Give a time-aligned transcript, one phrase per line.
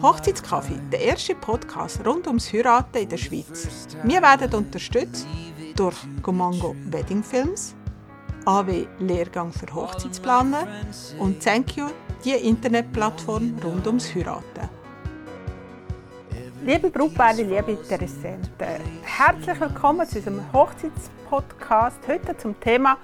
[0.00, 3.88] Hochzeitskaffee, der erste Podcast rund ums Heiraten in der Schweiz.
[4.04, 5.26] Wir werden unterstützt
[5.74, 7.74] durch Gomango Wedding Films,
[8.44, 10.68] AW Lehrgang für Hochzeitsplaner
[11.18, 11.88] und Thank You,
[12.24, 14.68] die Internetplattform rund ums Heiraten.
[16.64, 21.98] Liebe Brautpaare, liebe Interessenten, herzlich willkommen zu unserem Hochzeitspodcast.
[22.06, 22.96] Heute zum Thema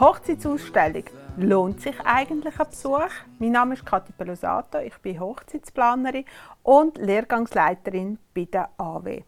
[0.00, 1.04] Hochzeitsausstellung.
[1.38, 3.08] Lohnt sich eigentlich ein Besuch?
[3.38, 6.26] Mein Name ist Kathi Pelosato, ich bin Hochzeitsplanerin
[6.62, 9.22] und Lehrgangsleiterin bei der AW.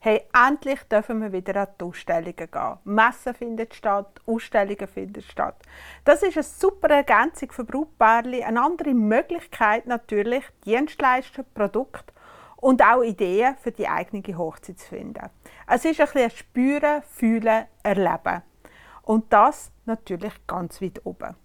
[0.00, 2.78] Hey, endlich dürfen wir wieder an die Ausstellungen gehen.
[2.82, 5.54] Messen finden statt, Ausstellungen finden statt.
[6.04, 12.12] Das ist eine super Ergänzung für Brautpaare, eine andere Möglichkeit natürlich, Dienstleister, Produkte
[12.56, 15.30] und auch Ideen für die eigene Hochzeit zu finden.
[15.68, 18.42] Es ist ein bisschen Spüren, Fühlen, Erleben.
[19.02, 21.36] Und das natürlich ganz weit oben.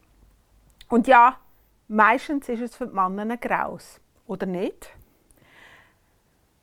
[0.89, 1.37] Und ja,
[1.87, 4.89] meistens ist es für die Männer ein Graus, oder nicht?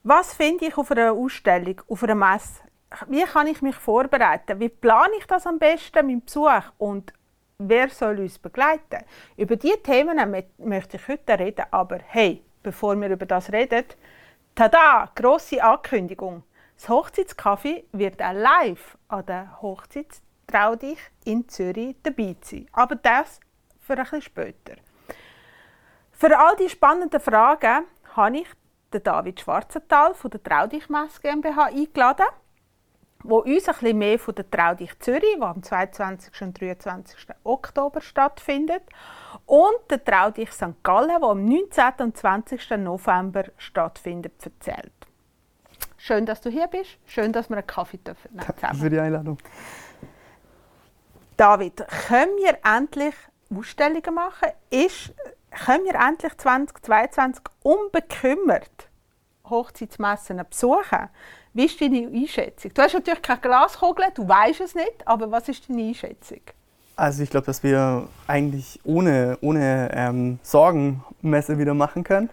[0.02, 2.62] Was finde ich auf einer Ausstellung, auf einer Messe?
[3.08, 4.60] Wie kann ich mich vorbereiten?
[4.60, 6.62] Wie plane ich das am besten, meinen Besuch?
[6.78, 7.12] Und
[7.58, 9.04] wer soll uns begleiten?
[9.36, 13.84] Über diese Themen möchte ich heute reden, aber hey, bevor wir über das reden,
[14.54, 16.42] tada, grosse Ankündigung.
[16.76, 22.68] Das Hochzeitskaffee wird auch live an der Hochzeit Trau dich in Zürich dabei sein.
[22.72, 23.40] Aber das
[23.86, 24.74] für ein bisschen später.
[26.10, 27.84] Für all die spannenden Fragen
[28.14, 28.48] habe ich
[28.92, 32.26] den David Schwarzenthal von der Traudich-Messe GmbH eingeladen,
[33.22, 36.42] wo uns ein bisschen mehr von der Traudich Zürich, die am 22.
[36.42, 37.28] und 23.
[37.44, 38.82] Oktober stattfindet,
[39.44, 40.82] und der Traudich St.
[40.82, 41.84] Gallen, die am 19.
[42.00, 42.70] und 20.
[42.78, 44.92] November stattfindet, erzählt.
[45.98, 46.98] Schön, dass du hier bist.
[47.06, 48.30] Schön, dass wir einen Kaffee dürfen.
[48.32, 49.38] Danke für die Einladung.
[51.36, 53.14] David, können wir endlich
[53.54, 54.48] Ausstellungen machen?
[54.70, 55.12] Ist,
[55.50, 58.88] können wir endlich 2022 unbekümmert
[59.48, 61.08] Hochzeitsmessen besuchen?
[61.54, 62.72] Wie ist deine Einschätzung?
[62.74, 66.40] Du hast natürlich keine Glaskugel, du weißt es nicht, aber was ist deine Einschätzung?
[66.96, 72.30] Also ich glaube, dass wir eigentlich ohne, ohne ähm, Sorgen Messe wieder machen können.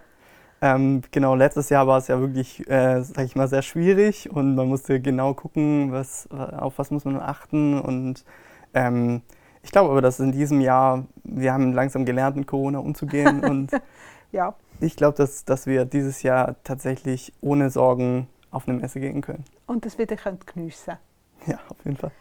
[0.62, 4.56] Ähm, genau, letztes Jahr war es ja wirklich, äh, sag ich mal, sehr schwierig und
[4.56, 8.24] man musste genau gucken, was, auf was muss man achten und
[8.74, 9.24] ähm,
[9.64, 13.72] ich glaube aber, dass in diesem Jahr, wir haben langsam gelernt, mit Corona umzugehen und
[14.32, 14.54] ja.
[14.80, 19.46] ich glaube, dass, dass wir dieses Jahr tatsächlich ohne Sorgen auf eine Messe gehen können.
[19.66, 20.98] Und das wieder könnt geniessen
[21.48, 22.12] Ja, auf jeden Fall.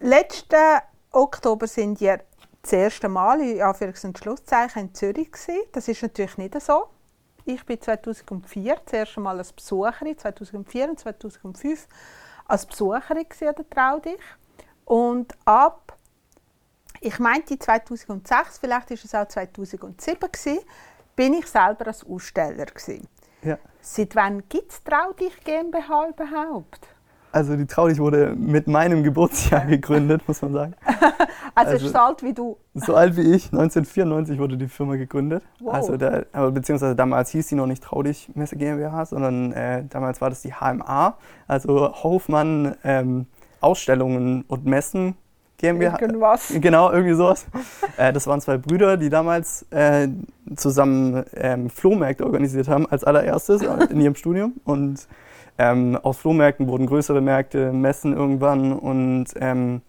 [0.00, 2.20] Letzten Oktober sind wir
[2.62, 5.62] das erste Mal in Anführungs- und Schlusszeichen in Zürich gewesen.
[5.72, 6.86] Das ist natürlich nicht so.
[7.44, 11.88] Ich bin 2004 das erste Mal als Besucherin, 2004 und 2005
[12.46, 14.20] als Besucherin an der Traudich.
[14.84, 15.96] Und ab,
[17.00, 20.60] ich meinte 2006, vielleicht ist es auch 2007 gewesen,
[21.16, 23.08] bin ich selber als Aussteller gewesen.
[23.42, 23.58] Ja.
[23.80, 26.88] Seit wann gibt es Traudich GmbH überhaupt?
[27.32, 30.74] Also die Traudich wurde mit meinem Geburtsjahr gegründet, muss man sagen.
[31.54, 32.56] also, also so alt wie du?
[32.74, 33.46] So alt wie ich.
[33.46, 35.42] 1994 wurde die Firma gegründet.
[35.60, 35.74] Wow.
[35.74, 40.28] Also der, beziehungsweise damals hieß sie noch nicht Traudich Messe GmbH, sondern äh, damals war
[40.28, 43.26] das die HMA, also Hofmann ähm,
[43.60, 45.16] Ausstellungen und Messen
[45.60, 45.98] GmbH.
[46.00, 46.52] Irgendwas.
[46.60, 47.46] Genau, irgendwie sowas.
[47.96, 50.08] äh, das waren zwei Brüder, die damals äh,
[50.56, 54.54] zusammen ähm, Flohmärkte organisiert haben, als allererstes in ihrem Studium.
[54.64, 55.06] Und
[55.58, 58.72] ähm, aus Flohmärkten wurden größere Märkte, Messen irgendwann.
[58.72, 59.82] Und ähm,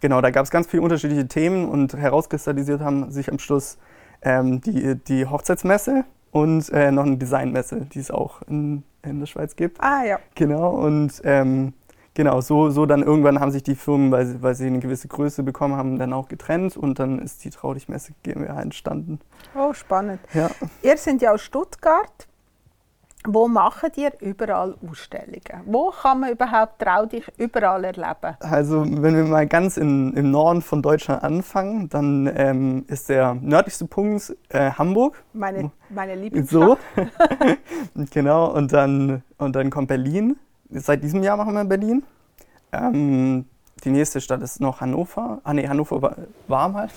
[0.00, 3.78] genau, da gab es ganz viele unterschiedliche Themen und herauskristallisiert haben sich am Schluss
[4.22, 9.26] ähm, die, die Hochzeitsmesse und äh, noch eine Designmesse, die es auch in, in der
[9.26, 9.80] Schweiz gibt.
[9.80, 10.18] Ah ja.
[10.34, 11.74] Genau, und ähm,
[12.14, 15.08] genau, so, so dann irgendwann haben sich die Firmen, weil sie, weil sie eine gewisse
[15.08, 19.20] Größe bekommen haben, dann auch getrennt und dann ist die Traudigmesse GmbH entstanden.
[19.54, 20.20] Oh, spannend.
[20.34, 20.50] Ja.
[20.82, 22.28] Ihr seid ja aus Stuttgart.
[23.24, 25.62] Wo macht ihr überall Ausstellungen?
[25.66, 28.36] Wo kann man überhaupt Traudig überall erleben?
[28.40, 33.34] Also wenn wir mal ganz in, im Norden von Deutschland anfangen, dann ähm, ist der
[33.34, 35.22] nördlichste Punkt äh, Hamburg.
[35.32, 36.78] Meine, meine Lieblingsstadt.
[36.96, 37.06] So.
[38.10, 40.36] genau, und dann, und dann kommt Berlin.
[40.74, 42.02] Seit diesem Jahr machen wir Berlin.
[42.72, 43.44] Ähm,
[43.84, 45.40] die nächste Stadt ist noch Hannover.
[45.44, 46.16] Ah nee, Hannover war
[46.48, 46.92] warm halt.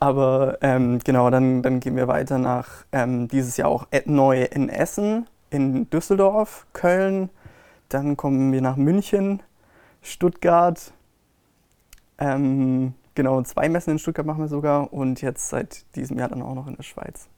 [0.00, 4.68] Aber ähm, genau, dann, dann gehen wir weiter nach ähm, dieses Jahr auch neu in
[4.68, 7.30] Essen, in Düsseldorf, Köln.
[7.88, 9.42] Dann kommen wir nach München,
[10.02, 10.92] Stuttgart.
[12.18, 16.42] Ähm, genau, zwei Messen in Stuttgart machen wir sogar und jetzt seit diesem Jahr dann
[16.42, 17.28] auch noch in der Schweiz.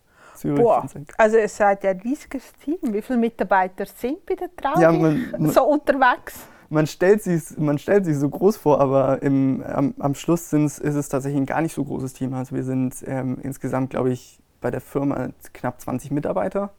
[0.45, 2.79] Boah, also es seid ja ein riesiges Team.
[2.83, 6.35] Wie viele Mitarbeiter sind bei der Trauung ja, so unterwegs?
[6.71, 10.81] man stellt sich man stellt sich so groß vor, aber im, am, am Schluss ist
[10.81, 12.33] es tatsächlich ein gar nicht so großes Team.
[12.33, 16.71] Also wir sind ähm, insgesamt, glaube ich, bei der Firma knapp 20 Mitarbeiter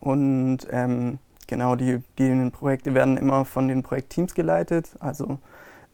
[0.00, 4.90] und ähm, genau die, die Projekte werden immer von den Projektteams geleitet.
[5.00, 5.38] Also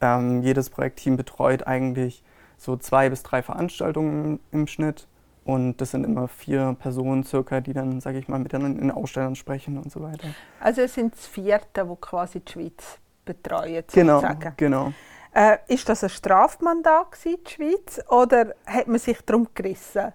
[0.00, 2.25] ähm, jedes Projektteam betreut eigentlich
[2.59, 5.06] so zwei bis drei Veranstaltungen im Schnitt
[5.44, 9.35] und das sind immer vier Personen circa, die dann, sage ich mal, miteinander in Ausstellern
[9.37, 10.29] sprechen und so weiter.
[10.61, 14.52] Also es sind vierte, wo quasi die Schweiz betreuen, Genau, sozusagen.
[14.56, 14.93] genau.
[15.35, 20.12] Äh, ist das ein Strafmandat gewesen, die Schweiz, oder hat man sich darum gerissen?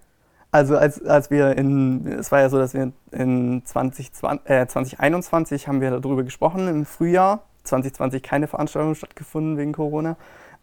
[0.51, 5.67] Also als, als wir in, es war ja so, dass wir in 2020, äh, 2021
[5.67, 10.15] haben wir darüber gesprochen, im Frühjahr, 2020 keine Veranstaltung stattgefunden wegen Corona.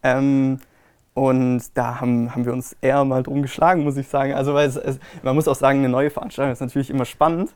[0.03, 0.59] Ähm,
[1.17, 4.35] und da haben, haben wir uns eher mal drum geschlagen, muss ich sagen.
[4.35, 7.55] Also weil es, es, man muss auch sagen, eine neue Veranstaltung ist natürlich immer spannend.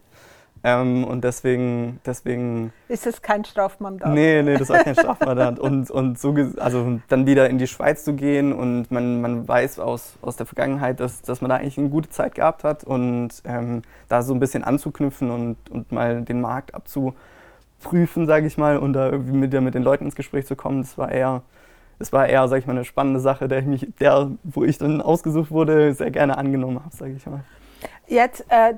[0.65, 2.73] Ähm, und deswegen, deswegen.
[2.89, 4.15] Ist das kein Strafmandat?
[4.15, 5.59] Nee, nee, das war kein Strafmandat.
[5.59, 9.79] und, und so, also dann wieder in die Schweiz zu gehen und man, man weiß
[9.79, 13.29] aus, aus der Vergangenheit, dass, dass man da eigentlich eine gute Zeit gehabt hat und
[13.45, 18.79] ähm, da so ein bisschen anzuknüpfen und, und mal den Markt abzuprüfen, sage ich mal,
[18.79, 21.43] und da irgendwie mit, mit den Leuten ins Gespräch zu kommen, das war eher,
[22.01, 24.79] das war eher, sag ich mal, eine spannende Sache, der ich mich, der, wo ich
[24.79, 27.45] dann ausgesucht wurde, sehr gerne angenommen habe, sage ich mal.
[28.09, 28.75] Jetzt, äh,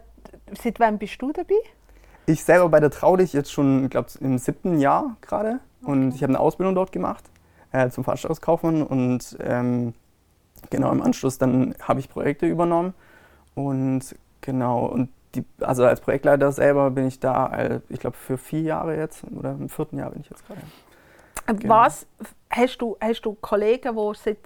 [0.60, 1.54] seit wann bist du dabei?
[2.26, 5.60] Ich selber bei der Traudig jetzt schon, ich glaube, im siebten Jahr gerade.
[5.82, 7.22] Und ich habe eine Ausbildung dort gemacht
[7.70, 8.82] äh, zum Veranstaltungskaufmann.
[8.82, 9.94] Und ähm,
[10.70, 12.92] genau im Anschluss dann habe ich Projekte übernommen.
[13.54, 18.36] Und genau, und die, also als Projektleiter selber bin ich da, äh, ich glaube, für
[18.36, 20.60] vier Jahre jetzt oder im vierten Jahr bin ich jetzt gerade.
[21.46, 21.68] Genau.
[21.68, 22.06] Was
[22.50, 24.38] hast du, hast du Kollegen, die seit,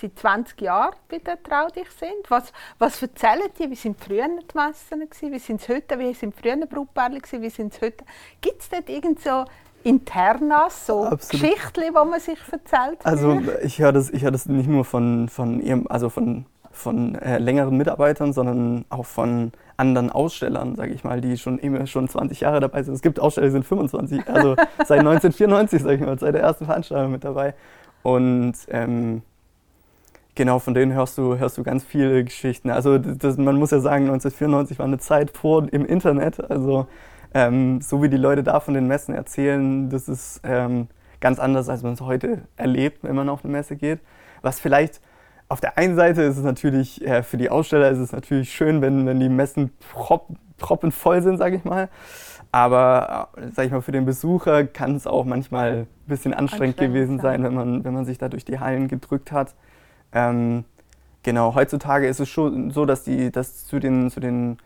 [0.00, 2.28] seit 20 Jahren bei der Trau dich sind?
[2.28, 3.70] Was, was erzählen die?
[3.70, 5.00] Wie sind früher die Messen?
[5.00, 5.32] gewesen?
[5.32, 5.98] Wie sind es heute?
[5.98, 7.42] Wie sind früher gewesen?
[7.42, 8.04] Wie sind es heute?
[8.40, 9.44] Gibt es dort irgend so
[9.86, 11.30] Internas, so Absolut.
[11.30, 12.98] Geschichten, die man sich erzählt?
[13.04, 16.44] Also ich höre das, ich höre das nicht nur von, von ihrem, also von,
[16.76, 21.86] von äh, längeren Mitarbeitern, sondern auch von anderen Ausstellern, sage ich mal, die schon immer
[21.86, 22.94] schon 20 Jahre dabei sind.
[22.94, 26.66] Es gibt Aussteller, die sind 25, also seit 1994, sage ich mal, seit der ersten
[26.66, 27.54] Veranstaltung mit dabei.
[28.02, 29.22] Und ähm,
[30.34, 32.70] genau, von denen hörst du, hörst du ganz viele Geschichten.
[32.70, 36.50] Also das, man muss ja sagen, 1994 war eine Zeit vor im Internet.
[36.50, 36.86] Also
[37.34, 40.88] ähm, so wie die Leute da von den Messen erzählen, das ist ähm,
[41.20, 44.00] ganz anders, als man es heute erlebt, wenn man auf eine Messe geht.
[44.42, 45.00] Was vielleicht
[45.48, 48.82] auf der einen Seite ist es natürlich, äh, für die Aussteller ist es natürlich schön,
[48.82, 50.28] wenn, wenn die Messen prop,
[50.58, 51.88] proppenvoll sind, sage ich mal.
[52.50, 56.78] Aber, äh, sag ich mal, für den Besucher kann es auch manchmal ein bisschen anstrengend,
[56.78, 57.42] Anstrengend gewesen sein.
[57.42, 59.54] sein, wenn man, wenn man sich da durch die Hallen gedrückt hat.
[60.12, 60.64] Ähm,
[61.22, 64.58] genau, heutzutage ist es schon so, dass, die, dass zu den, zu den,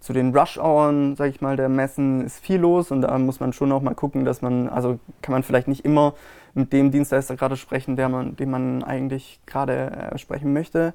[0.00, 3.52] zu den Rush-Hours, sag ich mal, der Messen ist viel los und da muss man
[3.52, 6.14] schon auch mal gucken, dass man, also kann man vielleicht nicht immer
[6.56, 10.94] mit dem Dienstleister gerade sprechen, der man, den man eigentlich gerade äh, sprechen möchte.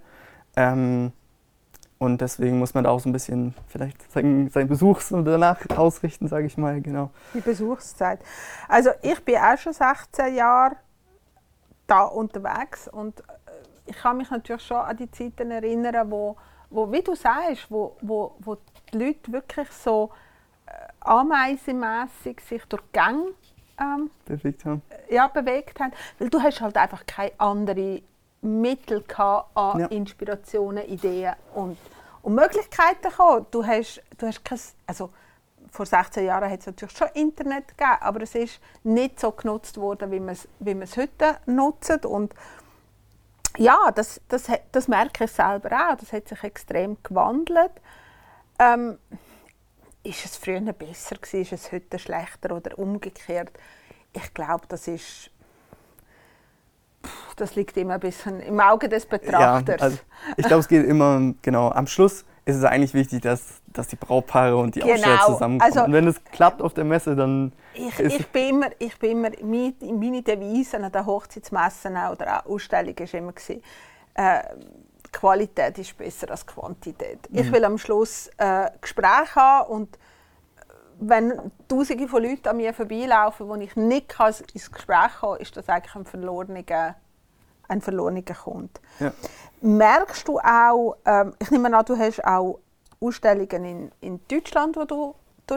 [0.55, 1.13] Ähm,
[1.99, 6.27] und deswegen muss man da auch so ein bisschen vielleicht seinen, seinen Besuch danach ausrichten,
[6.27, 7.11] sage ich mal, genau.
[7.35, 8.19] Die Besuchszeit.
[8.67, 10.77] Also ich bin auch schon 16 Jahre
[11.85, 13.23] da unterwegs und äh,
[13.85, 16.37] ich kann mich natürlich schon an die Zeiten erinnern, wo,
[16.71, 18.57] wo wie du sagst, wo, wo, wo
[18.91, 20.09] die Leute wirklich so
[20.65, 20.71] äh,
[21.01, 23.33] ameisenmässig sich durch Gänge
[23.81, 24.81] ähm, Bewegt haben.
[25.09, 25.91] ja, bewegt haben.
[26.19, 28.01] Weil du hast halt einfach keine andere
[28.41, 29.87] Mittel gehabt an Ja.
[29.87, 31.77] Inspirationen, Ideen und,
[32.21, 33.53] und Möglichkeiten gehabt.
[33.53, 35.09] Du hast, du hast kein, also
[35.71, 39.77] vor 16 Jahren hat es natürlich schon Internet gegeben, aber es ist nicht so genutzt
[39.77, 42.05] worden, wie man es, wie man es heute nutzt.
[42.05, 42.33] Und
[43.57, 45.95] ja, das, das, das merke ich selber auch.
[45.95, 47.71] Das hat sich extrem gewandelt.
[48.59, 48.97] Ähm,
[50.03, 53.51] ist es früher besser gewesen, ist es heute schlechter oder umgekehrt?
[54.13, 55.29] Ich glaube, das ist
[57.37, 59.79] das liegt immer ein bisschen im Auge des Betrachters.
[59.79, 59.97] Ja, also
[60.37, 63.95] ich glaube, es geht immer, genau, am Schluss ist es eigentlich wichtig, dass, dass die
[63.95, 65.61] Brautpaare und die Genau, Aussteller zusammenkommen.
[65.61, 68.97] also- und wenn es klappt auf der Messe, dann ich, ist ich bin immer, ich
[68.99, 73.63] bin immer meine, meine Devise an den Hochzeitsmessen auch oder auch Ausstellungen war immer gewesen,
[74.15, 74.41] äh,
[75.11, 77.19] Qualität ist besser als Quantität.
[77.31, 77.53] Ich Mhm.
[77.53, 79.97] will am Schluss äh, Gespräche haben und
[81.01, 85.41] wenn Tausende von Leuten an mir vorbeilaufen, wo ich nicht kann ins Gespräch kommen kann,
[85.41, 86.95] ist das eigentlich ein verlorener,
[87.67, 88.69] ein verlorener Kunde.
[88.99, 89.11] ja.
[89.61, 92.59] Merkst du auch, ähm, ich nehme an, du hast auch
[92.99, 95.15] Ausstellungen in, in Deutschland, die du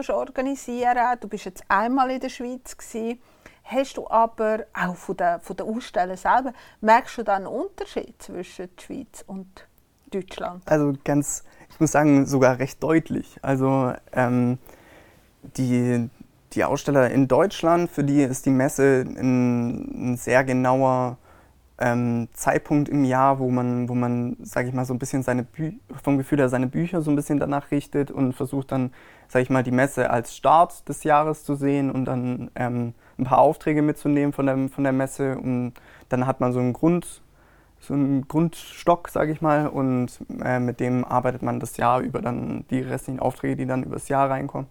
[0.09, 2.75] organisieren Du bist jetzt einmal in der Schweiz.
[2.75, 3.19] Gewesen.
[3.63, 8.21] Hast du aber auch von den, von den Ausstellern selber, merkst du da einen Unterschied
[8.21, 9.67] zwischen der Schweiz und
[10.11, 10.61] Deutschland?
[10.67, 13.39] Also ganz, ich muss sagen, sogar recht deutlich.
[13.41, 14.59] Also ähm,
[15.57, 16.09] die,
[16.53, 21.17] die Aussteller in Deutschland, für die ist die Messe ein, ein sehr genauer
[21.77, 25.43] ähm, Zeitpunkt im Jahr, wo man, wo man, sage ich mal, so ein bisschen seine
[25.43, 25.73] Bü
[26.03, 28.91] vom Gefühl her seine Bücher so ein bisschen danach richtet und versucht dann,
[29.27, 33.25] sage ich mal, die Messe als Start des Jahres zu sehen und dann ähm, ein
[33.25, 35.37] paar Aufträge mitzunehmen von der, von der Messe.
[35.37, 35.73] Und
[36.09, 37.21] dann hat man so einen Grund,
[37.79, 42.21] so einen Grundstock, sage ich mal, und äh, mit dem arbeitet man das Jahr über
[42.21, 44.67] dann die restlichen Aufträge, die dann übers Jahr reinkommen,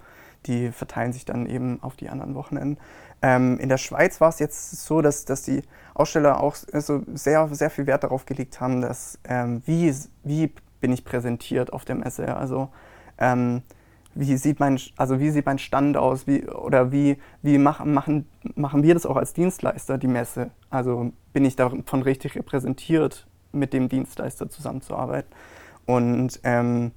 [0.47, 2.79] die verteilen sich dann eben auf die anderen Wochenenden.
[3.23, 5.63] Ähm, in der Schweiz war es jetzt so, dass, dass die
[5.95, 10.93] Aussteller auch also sehr, sehr viel Wert darauf gelegt haben, dass ähm, wie, wie bin
[10.93, 12.37] ich präsentiert auf der Messe.
[12.37, 12.69] Also
[13.17, 13.63] ähm,
[14.15, 18.27] wie sieht mein, also wie sieht mein Stand aus, wie, oder wie, wie mach, machen,
[18.55, 20.51] machen wir das auch als Dienstleister, die Messe?
[20.71, 25.33] Also bin ich davon richtig repräsentiert, mit dem Dienstleister zusammenzuarbeiten?
[25.87, 26.93] Und ähm,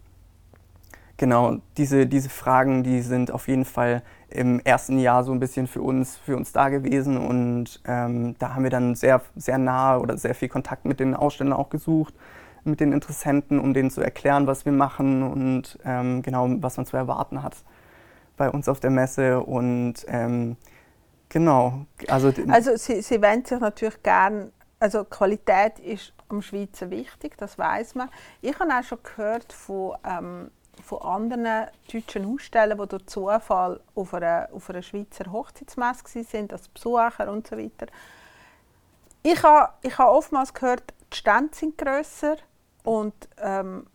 [1.18, 5.68] genau, diese, diese Fragen, die sind auf jeden Fall im ersten Jahr so ein bisschen
[5.68, 10.00] für uns, für uns da gewesen und ähm, da haben wir dann sehr, sehr nahe
[10.00, 12.14] oder sehr viel Kontakt mit den Ausstellern auch gesucht,
[12.64, 16.86] mit den Interessenten, um denen zu erklären, was wir machen und ähm, genau, was man
[16.86, 17.56] zu erwarten hat
[18.36, 20.58] bei uns auf der Messe und ähm,
[21.30, 21.86] genau.
[22.08, 27.58] Also, also Sie, Sie wenden sich natürlich gern, also Qualität ist am Schweizer wichtig, das
[27.58, 28.10] weiß man.
[28.42, 30.52] Ich habe auch schon gehört von ähm,
[30.88, 36.68] von anderen deutschen Ausstellern, die durch Zufall auf einer, auf einer Schweizer Hochzeitsmesse waren, als
[36.70, 37.88] Besucher und so weiter.
[39.22, 42.38] Ich habe, ich habe oftmals gehört, die Stände sind grösser
[42.84, 43.88] und ähm,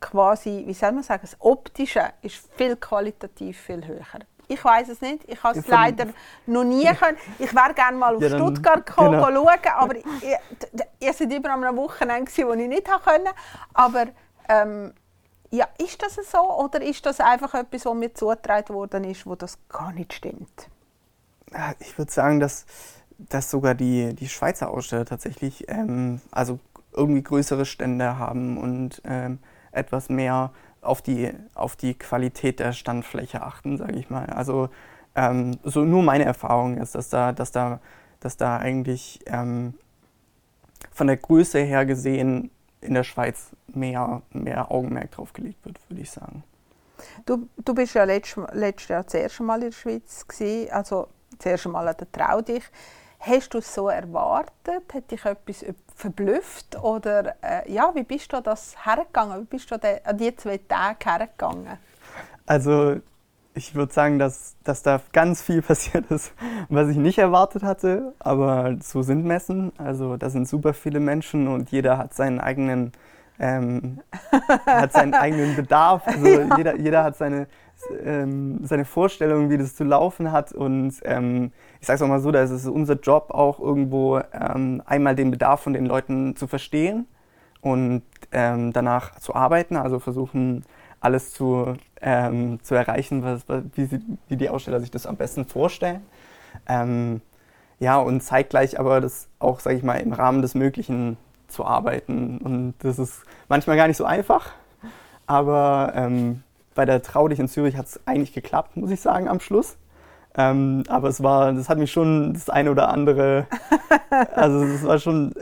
[0.00, 4.20] quasi, wie soll man sagen, das Optische ist viel qualitativ viel höher.
[4.48, 5.24] Ich weiß es nicht.
[5.26, 6.06] Ich habe es leider
[6.46, 7.18] noch nie können.
[7.38, 9.44] Ich wäre gerne mal auf ja, Stuttgart gekommen, genau.
[9.44, 10.38] schauen, aber ihr,
[11.00, 13.32] ihr seid über einem Wochenende, wo ich nicht konnte.
[13.74, 14.06] Aber
[14.48, 14.94] ähm,
[15.50, 19.34] ja, ist das so oder ist das einfach etwas, was mir zugetragen worden ist, wo
[19.34, 20.68] das gar nicht stimmt?
[21.78, 22.66] Ich würde sagen, dass,
[23.18, 26.58] dass sogar die, die Schweizer Aussteller tatsächlich ähm, also
[26.92, 29.38] irgendwie größere Stände haben und ähm,
[29.70, 34.26] etwas mehr auf die, auf die Qualität der Standfläche achten, sage ich mal.
[34.26, 34.70] Also
[35.14, 37.80] ähm, so nur meine Erfahrung ist, dass da, dass da,
[38.20, 39.74] dass da eigentlich ähm,
[40.92, 46.02] von der Größe her gesehen in der Schweiz mehr, mehr Augenmerk drauf gelegt wird, würde
[46.02, 46.44] ich sagen.
[47.24, 51.08] Du, du bist ja letztes, letztes Jahr das erste Mal in der Schweiz, gewesen, also
[51.36, 52.64] das erste Mal an der Trau dich.
[53.18, 54.92] Hast du es so erwartet?
[54.92, 55.64] Hat dich etwas
[55.94, 56.76] verblüfft?
[56.82, 59.42] Oder äh, ja, wie bist du das hergegangen?
[59.42, 61.78] Wie bist du an die zwei Tage hergegangen?
[62.46, 63.00] Also
[63.56, 66.32] ich würde sagen, dass, dass da ganz viel passiert ist,
[66.68, 68.14] was ich nicht erwartet hatte.
[68.18, 69.72] Aber so sind Messen.
[69.78, 72.92] Also da sind super viele Menschen und jeder hat seinen eigenen,
[73.38, 74.00] ähm,
[74.66, 76.06] hat seinen eigenen Bedarf.
[76.06, 76.56] Also ja.
[76.56, 77.48] jeder, jeder hat seine,
[78.04, 80.52] ähm, seine Vorstellung, wie das zu laufen hat.
[80.52, 84.20] Und ähm, ich sage es auch mal so, da ist es unser Job auch irgendwo
[84.32, 87.06] ähm, einmal den Bedarf von den Leuten zu verstehen
[87.62, 89.76] und ähm, danach zu arbeiten.
[89.76, 90.64] Also versuchen
[91.06, 93.44] alles zu, ähm, zu erreichen, was,
[93.74, 96.02] wie, sie, wie, die Aussteller sich das am besten vorstellen.
[96.68, 97.20] Ähm,
[97.78, 101.16] ja, und zeitgleich aber das auch, sage ich mal, im Rahmen des Möglichen
[101.48, 102.38] zu arbeiten.
[102.38, 104.52] Und das ist manchmal gar nicht so einfach,
[105.26, 106.42] aber ähm,
[106.74, 109.76] bei der Trau dich in Zürich hat es eigentlich geklappt, muss ich sagen, am Schluss.
[110.36, 113.46] Ähm, aber es war, das hat mich schon das eine oder andere,
[114.34, 115.34] also es war schon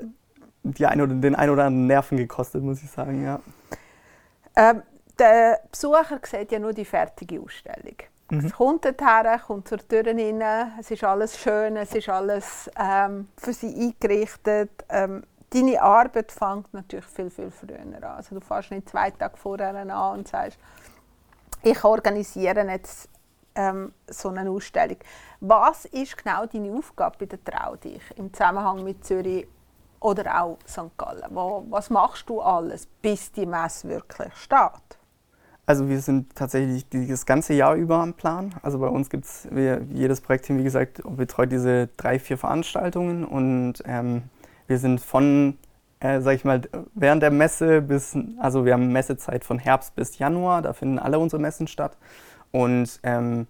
[0.62, 3.40] die eine oder, den ein oder anderen Nerven gekostet, muss ich sagen, ja.
[4.56, 4.82] Ähm,
[5.18, 7.96] der Besucher sieht ja nur die fertige Ausstellung.
[8.30, 8.38] Mhm.
[8.38, 10.42] Es kommt dorthin, kommt zur Tür rein,
[10.80, 14.70] es ist alles schön, es ist alles ähm, für sie eingerichtet.
[14.88, 18.02] Ähm, deine Arbeit fängt natürlich viel, viel früher an.
[18.02, 20.58] Also du fährst nicht zwei Tage vorher an und sagst,
[21.62, 23.08] ich organisiere jetzt
[23.54, 24.98] ähm, so eine Ausstellung.
[25.40, 29.46] Was ist genau deine Aufgabe bei der Trau dich im Zusammenhang mit Zürich
[30.00, 30.96] oder auch St.
[30.98, 31.34] Gallen?
[31.70, 34.98] was machst du alles, bis die Messe wirklich steht?
[35.66, 38.54] Also wir sind tatsächlich das ganze Jahr über am Plan.
[38.62, 39.48] Also bei uns gibt es,
[39.92, 44.24] jedes Projektteam, wie gesagt, betreut diese drei, vier Veranstaltungen und ähm,
[44.66, 45.56] wir sind von,
[46.00, 46.62] äh, sag ich mal,
[46.94, 51.18] während der Messe bis, also wir haben Messezeit von Herbst bis Januar, da finden alle
[51.18, 51.96] unsere Messen statt
[52.52, 53.46] und ähm,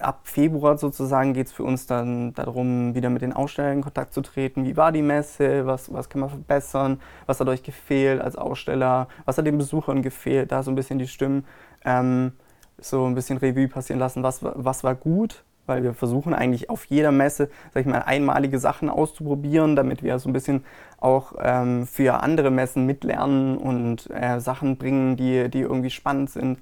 [0.00, 4.12] ab Februar sozusagen geht es für uns dann darum, wieder mit den Ausstellern in Kontakt
[4.14, 4.64] zu treten.
[4.64, 5.66] Wie war die Messe?
[5.66, 7.00] Was, was kann man verbessern?
[7.26, 9.08] Was hat euch gefehlt als Aussteller?
[9.24, 10.52] Was hat den Besuchern gefehlt?
[10.52, 11.44] Da so ein bisschen die Stimmen
[11.84, 12.32] ähm,
[12.78, 14.22] so ein bisschen Revue passieren lassen.
[14.22, 15.44] Was, was war gut?
[15.66, 20.18] Weil wir versuchen eigentlich auf jeder Messe, sag ich mal, einmalige Sachen auszuprobieren, damit wir
[20.18, 20.64] so ein bisschen
[20.98, 26.58] auch ähm, für andere Messen mitlernen und äh, Sachen bringen, die, die irgendwie spannend sind.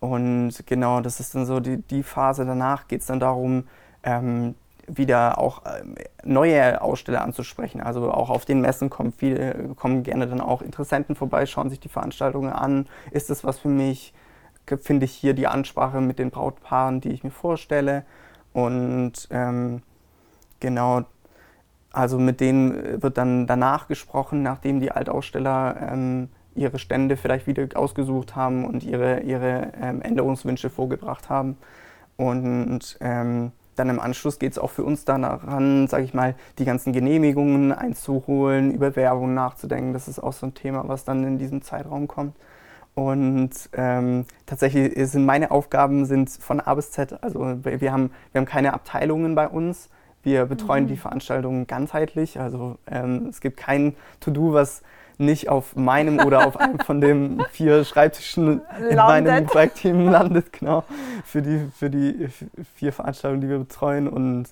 [0.00, 2.44] Und genau, das ist dann so die, die Phase.
[2.44, 3.64] Danach geht es dann darum,
[4.02, 4.54] ähm,
[4.86, 7.80] wieder auch ähm, neue Aussteller anzusprechen.
[7.80, 11.80] Also auch auf den Messen kommen viele, kommen gerne dann auch Interessenten vorbei, schauen sich
[11.80, 12.86] die Veranstaltungen an.
[13.10, 14.14] Ist das was für mich?
[14.80, 18.04] Finde ich hier die Ansprache mit den Brautpaaren, die ich mir vorstelle?
[18.52, 19.82] Und ähm,
[20.60, 21.02] genau,
[21.90, 27.66] also mit denen wird dann danach gesprochen, nachdem die Altaussteller ähm, ihre Stände vielleicht wieder
[27.74, 31.56] ausgesucht haben und ihre, ihre ähm, Änderungswünsche vorgebracht haben.
[32.16, 36.64] Und ähm, dann im Anschluss geht es auch für uns daran, sage ich mal, die
[36.64, 39.92] ganzen Genehmigungen einzuholen, über Werbung nachzudenken.
[39.92, 42.34] Das ist auch so ein Thema, was dann in diesem Zeitraum kommt.
[42.94, 47.22] Und ähm, tatsächlich sind meine Aufgaben sind von A bis Z.
[47.22, 49.88] Also wir haben, wir haben keine Abteilungen bei uns.
[50.24, 50.88] Wir betreuen mhm.
[50.88, 52.40] die Veranstaltungen ganzheitlich.
[52.40, 54.82] Also ähm, es gibt kein To-Do, was
[55.18, 60.84] nicht auf meinem oder auf einem von den vier Schreibtischen in meinem Projektteam landet, genau,
[61.24, 62.28] für die, für die
[62.76, 64.08] vier Veranstaltungen, die wir betreuen.
[64.08, 64.46] Und,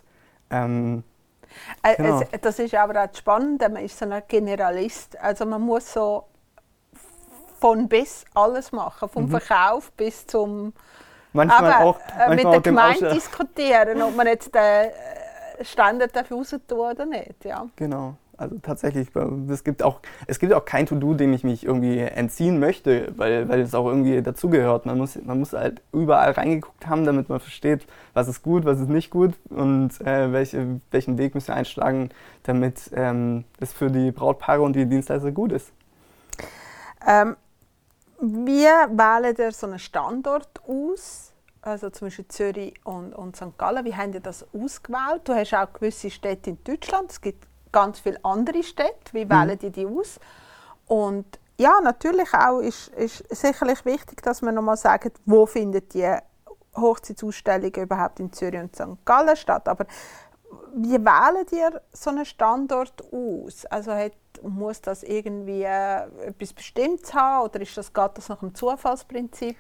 [0.50, 1.04] ähm,
[1.82, 2.20] äh, genau.
[2.20, 5.18] es, das ist aber auch spannend, man ist so ein Generalist.
[5.20, 6.24] Also man muss so
[7.60, 9.30] von bis alles machen, vom mhm.
[9.30, 10.72] Verkauf bis zum
[11.32, 14.90] manchmal aber, auch, äh, manchmal mit der Gemeinde diskutieren, ob man jetzt den
[15.62, 17.44] Standard dafür raus tun oder nicht.
[17.44, 17.66] Ja.
[17.76, 18.16] Genau.
[18.38, 19.08] Also tatsächlich,
[19.48, 23.48] es gibt auch, es gibt auch kein To-Do, dem ich mich irgendwie entziehen möchte, weil,
[23.48, 24.84] weil es auch irgendwie dazugehört.
[24.84, 28.78] Man muss, man muss halt überall reingeguckt haben, damit man versteht, was ist gut, was
[28.80, 32.10] ist nicht gut und äh, welche, welchen Weg müssen wir einschlagen,
[32.42, 35.72] damit ähm, es für die Brautpaare und die Dienstleister gut ist.
[37.06, 37.36] Ähm,
[38.20, 41.32] wie wählen ihr so einen Standort aus?
[41.62, 43.58] Also zum Beispiel Zürich und, und St.
[43.58, 43.84] Gallen.
[43.84, 45.22] Wie haben ihr das ausgewählt?
[45.24, 47.10] Du hast auch gewisse Städte in Deutschland.
[47.10, 49.12] Es gibt ganz viele andere Städte.
[49.12, 49.30] Wie mhm.
[49.30, 50.18] wählen die die aus?
[50.86, 56.16] Und ja, natürlich auch ist, ist sicherlich wichtig, dass man nochmal sagt, wo findet die
[56.76, 59.04] Hochzeitsausstellung überhaupt in Zürich und St.
[59.04, 59.68] Gallen statt.
[59.68, 59.86] Aber
[60.74, 63.64] wie wählen ihr so einen Standort aus?
[63.66, 68.40] Also hat, muss das irgendwie äh, etwas Bestimmtes haben oder ist das, geht das nach
[68.40, 69.56] dem Zufallsprinzip?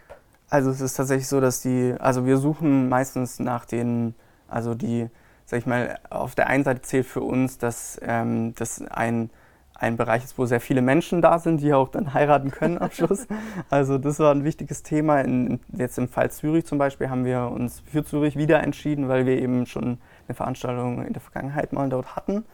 [0.48, 4.14] Also es ist tatsächlich so, dass die, also wir suchen meistens nach den,
[4.46, 5.08] also die
[5.46, 9.30] sag ich mal, auf der einen Seite zählt für uns, dass ähm, das ein,
[9.74, 12.90] ein Bereich ist, wo sehr viele Menschen da sind, die auch dann heiraten können am
[12.90, 13.26] Schluss.
[13.70, 15.20] Also das war ein wichtiges Thema.
[15.20, 19.24] In, jetzt im Fall Zürich zum Beispiel haben wir uns für Zürich wieder entschieden, weil
[19.24, 22.44] wir eben schon eine Veranstaltung in der Vergangenheit mal dort hatten.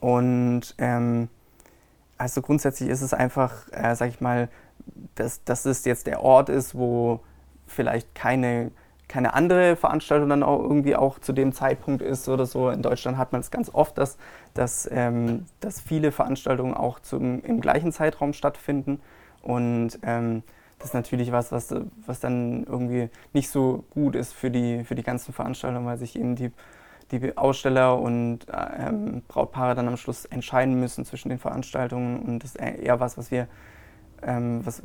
[0.00, 1.28] Und ähm,
[2.16, 4.48] also grundsätzlich ist es einfach, äh, sag ich mal,
[5.14, 7.20] dass, dass es jetzt der Ort ist, wo
[7.66, 8.70] vielleicht keine
[9.10, 12.70] keine andere Veranstaltung dann auch irgendwie auch zu dem Zeitpunkt ist oder so.
[12.70, 14.16] In Deutschland hat man es ganz oft, dass,
[14.54, 19.00] dass, ähm, dass viele Veranstaltungen auch zum, im gleichen Zeitraum stattfinden.
[19.42, 20.44] Und ähm,
[20.78, 21.74] das ist natürlich was, was,
[22.06, 26.14] was dann irgendwie nicht so gut ist für die, für die ganzen Veranstaltungen, weil sich
[26.14, 26.52] eben die,
[27.10, 28.46] die Aussteller und
[28.78, 32.20] ähm, Brautpaare dann am Schluss entscheiden müssen zwischen den Veranstaltungen.
[32.20, 33.48] Und das ist eher was, was wir,
[34.22, 34.82] ähm, was,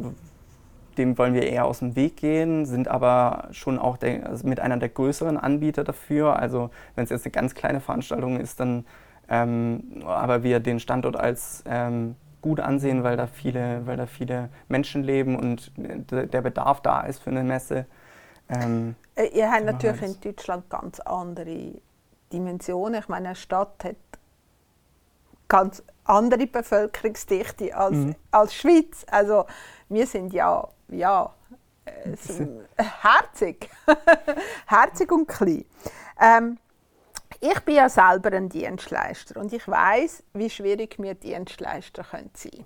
[0.97, 4.59] dem wollen wir eher aus dem Weg gehen, sind aber schon auch der, also mit
[4.59, 6.37] einer der größeren Anbieter dafür.
[6.37, 8.85] Also wenn es jetzt eine ganz kleine Veranstaltung ist, dann
[9.27, 14.49] ähm, aber wir den Standort als ähm, gut ansehen, weil da viele, weil da viele
[14.67, 17.85] Menschen leben und der Bedarf da ist für eine Messe.
[18.49, 21.71] Ähm, äh, Ihr habt natürlich in Deutschland ganz andere
[22.31, 22.99] Dimensionen.
[22.99, 23.95] Ich meine, eine Stadt hat
[25.47, 28.15] ganz andere Bevölkerungsdichte als, mhm.
[28.29, 29.05] als Schweiz.
[29.09, 29.45] Also
[29.89, 31.33] wir sind ja ja,
[31.85, 32.15] äh,
[33.01, 33.69] herzig.
[34.65, 35.65] herzig und klein.
[36.19, 36.57] Ähm,
[37.41, 42.65] ich bin ja selber ein Dienstleister und ich weiß, wie schwierig mir Dienstleister können sein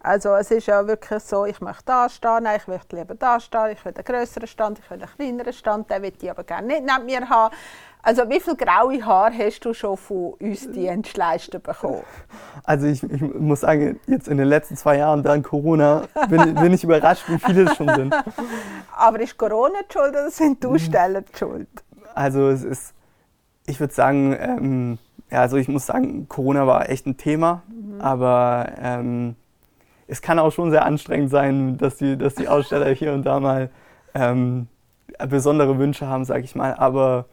[0.00, 3.40] Also es ist ja wirklich so, ich möchte da stehen, nein, ich möchte lieber da
[3.40, 6.44] stehen, ich will einen größeren Stand, ich will einen kleineren Stand, den will ich aber
[6.44, 7.54] gerne nicht neben mir haben.
[8.02, 12.02] Also wie viel graue Haare hast du schon von uns Dienstleister bekommen?
[12.64, 16.72] Also ich, ich, muss sagen, jetzt in den letzten zwei Jahren während Corona bin, bin
[16.72, 18.14] ich überrascht, wie viele es schon sind.
[18.96, 21.68] Aber ist Corona die schuld oder sind die Aussteller die schuld?
[22.14, 22.94] Also es ist,
[23.66, 24.98] ich würde sagen, ähm,
[25.30, 28.00] ja, also ich muss sagen, Corona war echt ein Thema, mhm.
[28.00, 29.36] aber ähm,
[30.08, 33.38] es kann auch schon sehr anstrengend sein, dass die, dass die Aussteller hier und da
[33.38, 33.70] mal
[34.14, 34.66] ähm,
[35.28, 36.74] besondere Wünsche haben, sage ich mal.
[36.74, 37.26] Aber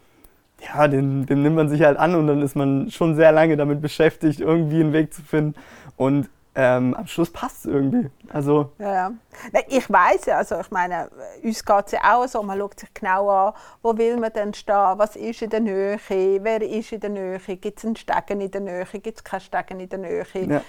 [0.62, 3.58] ja, den, den nimmt man sich halt an und dann ist man schon sehr lange
[3.58, 5.56] damit beschäftigt, irgendwie einen Weg zu finden.
[5.96, 8.10] Und ähm, am Schluss passt es irgendwie.
[8.30, 9.12] Also, ja, ja.
[9.68, 11.08] Ich weiß ja, also ich meine,
[11.44, 14.56] uns geht es ja auch so, man schaut sich genau an, wo will man denn
[14.56, 18.42] stehen, was ist in der Nähe, wer ist in der Nähe, gibt es einen Stegen
[18.42, 20.26] in der Nähe, gibt es keinen Stegen in der Nähe.
[20.34, 20.58] Ja.
[20.58, 20.62] Äh, äh,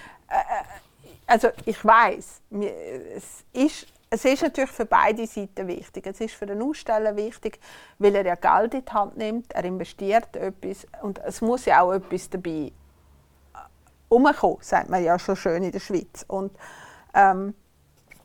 [1.25, 2.41] also ich weiß,
[3.15, 6.07] es ist es ist natürlich für beide Seiten wichtig.
[6.07, 7.59] Es ist für den Aussteller wichtig,
[7.99, 11.81] weil er ja Geld in die Hand nimmt, er investiert etwas und es muss ja
[11.81, 12.71] auch etwas dabei
[14.07, 16.25] umkommen, sagt man ja schon schön in der Schweiz.
[16.27, 16.51] Und
[17.13, 17.53] ähm,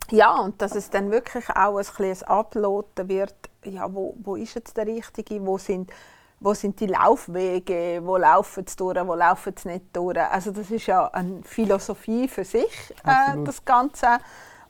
[0.09, 4.55] ja, und dass es dann wirklich auch ein kleines Abloten wird, ja, wo, wo ist
[4.55, 5.91] jetzt der Richtige, wo sind,
[6.39, 10.17] wo sind die Laufwege, wo laufen sie durch, wo laufen sie nicht durch.
[10.17, 14.17] Also das ist ja eine Philosophie für sich, äh, das ganze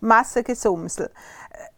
[0.06, 1.12] Messengesumsel.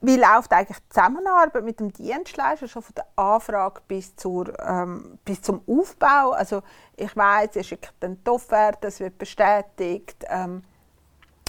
[0.02, 5.20] Wie läuft eigentlich die Zusammenarbeit mit dem Dienstleister schon von der Anfrage bis, zur, ähm,
[5.26, 6.32] bis zum Aufbau?
[6.32, 6.62] Also
[6.96, 10.26] ich weiß, ihr schickt dann die Offerte, es wird bestätigt.
[10.30, 10.64] Ähm,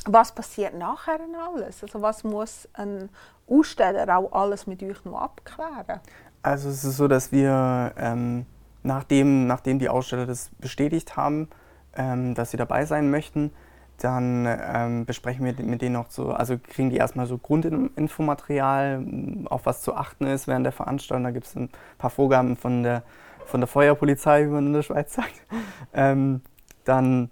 [0.06, 1.20] was passiert nachher
[1.54, 1.82] alles?
[1.82, 3.10] Also was muss ein
[3.48, 6.00] Aussteller auch alles mit euch noch abklären?
[6.42, 8.46] Also es ist so, dass wir, ähm,
[8.82, 11.48] nachdem, nachdem die Aussteller das bestätigt haben,
[11.94, 13.52] ähm, dass sie dabei sein möchten,
[13.98, 19.04] dann ähm, besprechen wir mit denen noch so, also kriegen die erstmal so Grundinfomaterial,
[19.46, 21.24] auf was zu achten ist während der Veranstaltung.
[21.24, 23.02] Da gibt es ein paar Vorgaben von der,
[23.46, 25.42] von der Feuerpolizei, wie man in der Schweiz sagt.
[25.94, 26.42] Ähm,
[26.84, 27.30] dann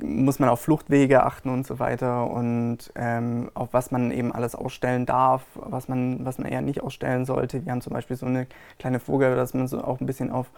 [0.00, 4.54] muss man auf Fluchtwege achten und so weiter und ähm, auf was man eben alles
[4.54, 7.64] ausstellen darf, was man, was man eher nicht ausstellen sollte.
[7.64, 8.46] Wir haben zum Beispiel so eine
[8.78, 10.50] kleine Vorgabe, dass man so auch ein bisschen auf,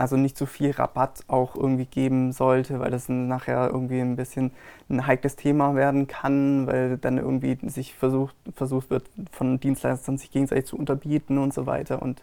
[0.00, 4.52] also nicht zu viel Rabatt auch irgendwie geben sollte, weil das nachher irgendwie ein bisschen
[4.88, 10.30] ein heikles Thema werden kann, weil dann irgendwie sich versucht, versucht wird, von Dienstleistern sich
[10.30, 12.22] gegenseitig zu unterbieten und so weiter und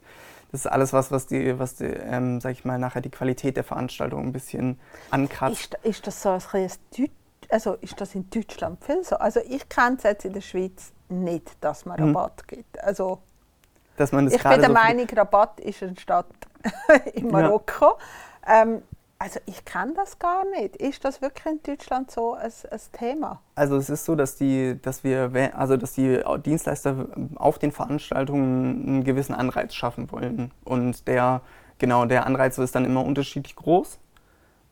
[0.52, 3.58] das ist alles was, was die, was die, ähm, sag ich mal, nachher die Qualität
[3.58, 4.80] der Veranstaltung ein bisschen
[5.12, 5.76] ankratzt.
[5.84, 6.40] Ist, ist das so ein
[7.50, 9.18] also ist das in Deutschland viel so?
[9.18, 12.16] Also ich kenne es jetzt in der Schweiz nicht, dass man mhm.
[12.16, 12.56] Rabatt mhm.
[12.56, 12.84] gibt.
[12.84, 13.20] Also
[13.98, 16.28] dass man das ich bin der so Meinung, Rabatt ist eine Stadt
[17.14, 17.98] in Marokko.
[18.48, 18.62] Ja.
[18.62, 18.82] Ähm,
[19.20, 20.76] also ich kenne das gar nicht.
[20.76, 23.42] Ist das wirklich in Deutschland so ein, ein, Thema?
[23.56, 28.88] Also es ist so, dass die, dass wir, also dass die Dienstleister auf den Veranstaltungen
[28.88, 30.52] einen gewissen Anreiz schaffen wollen.
[30.64, 31.42] Und der,
[31.80, 34.00] genau, der Anreiz ist dann immer unterschiedlich groß.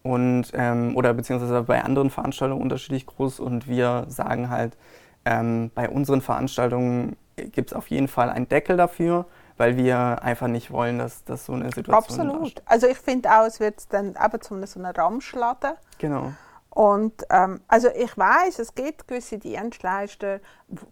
[0.03, 3.39] Und, ähm, oder beziehungsweise bei anderen Veranstaltungen unterschiedlich groß.
[3.39, 4.77] Und wir sagen halt,
[5.25, 9.25] ähm, bei unseren Veranstaltungen gibt es auf jeden Fall einen Deckel dafür
[9.57, 12.33] weil wir einfach nicht wollen, dass, dass so eine Situation Absolut.
[12.33, 12.63] Darstellt.
[12.65, 15.73] Also ich finde auch, es wird dann eben zu so einer Ramschladen.
[15.97, 16.33] Genau.
[16.69, 20.41] Und ähm, also ich weiß, es gibt gewisse Dienstleister,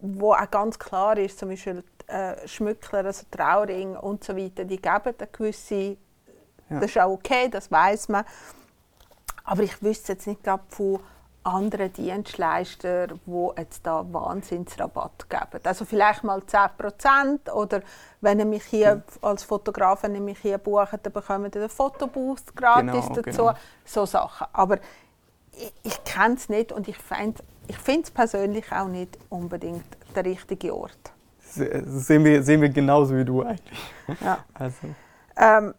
[0.00, 4.80] wo auch ganz klar ist, zum Beispiel äh, Schmückler, also Trauring und so weiter, die
[4.80, 5.96] geben eine gewisse, ja.
[6.80, 8.24] das ist auch okay, das weiß man.
[9.44, 11.00] Aber ich wüsste jetzt nicht gerade von
[11.44, 15.62] anderen Dienstleister, die jetzt da Wahnsinnsrabatt geben.
[15.64, 17.82] Also vielleicht mal 10% oder
[18.20, 21.68] wenn ihr mich hier als Fotograf, wenn ihr mich hier bucht, dann bekommt ihr den
[21.68, 23.22] Fotoboost gratis genau, dazu.
[23.22, 23.54] Genau.
[23.84, 24.46] So Sachen.
[24.52, 24.78] Aber
[25.52, 30.24] ich, ich kenne es nicht und ich finde ich es persönlich auch nicht unbedingt der
[30.24, 31.12] richtige Ort.
[31.40, 33.80] sehen wir, sehen wir genauso wie du eigentlich.
[34.20, 34.38] Ja.
[34.54, 34.88] Also.
[35.36, 35.74] Ähm,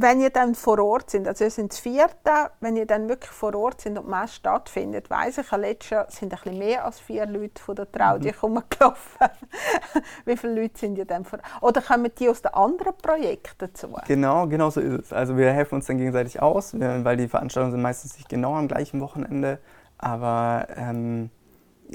[0.00, 2.30] wenn ihr dann vor Ort sind, also ihr sind das vierte,
[2.60, 6.06] wenn ihr dann wirklich vor Ort sind und die Messe stattfindet, weiss ich, letztes Jahr
[6.08, 8.30] sind ein bisschen mehr als vier Leute von der Trau mhm.
[8.40, 9.28] rumgelaufen.
[10.24, 13.88] Wie viele Leute sind ihr dann vor Oder kommen die aus den anderen Projekten dazu?
[14.06, 15.12] Genau, genau so ist es.
[15.12, 18.68] Also wir helfen uns dann gegenseitig aus, weil die Veranstaltungen sind meistens nicht genau am
[18.68, 19.58] gleichen Wochenende,
[19.98, 21.30] aber ähm,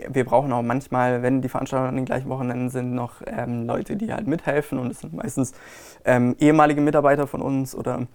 [0.10, 3.96] wir brauchen auch manchmal, wenn die Veranstaltungen an den gleichen Wochenenden sind, noch ähm, Leute,
[3.96, 4.80] die halt mithelfen.
[4.80, 5.54] Und es sind meistens
[6.06, 8.08] ähm, ehemalige Mitarbeiter von uns oder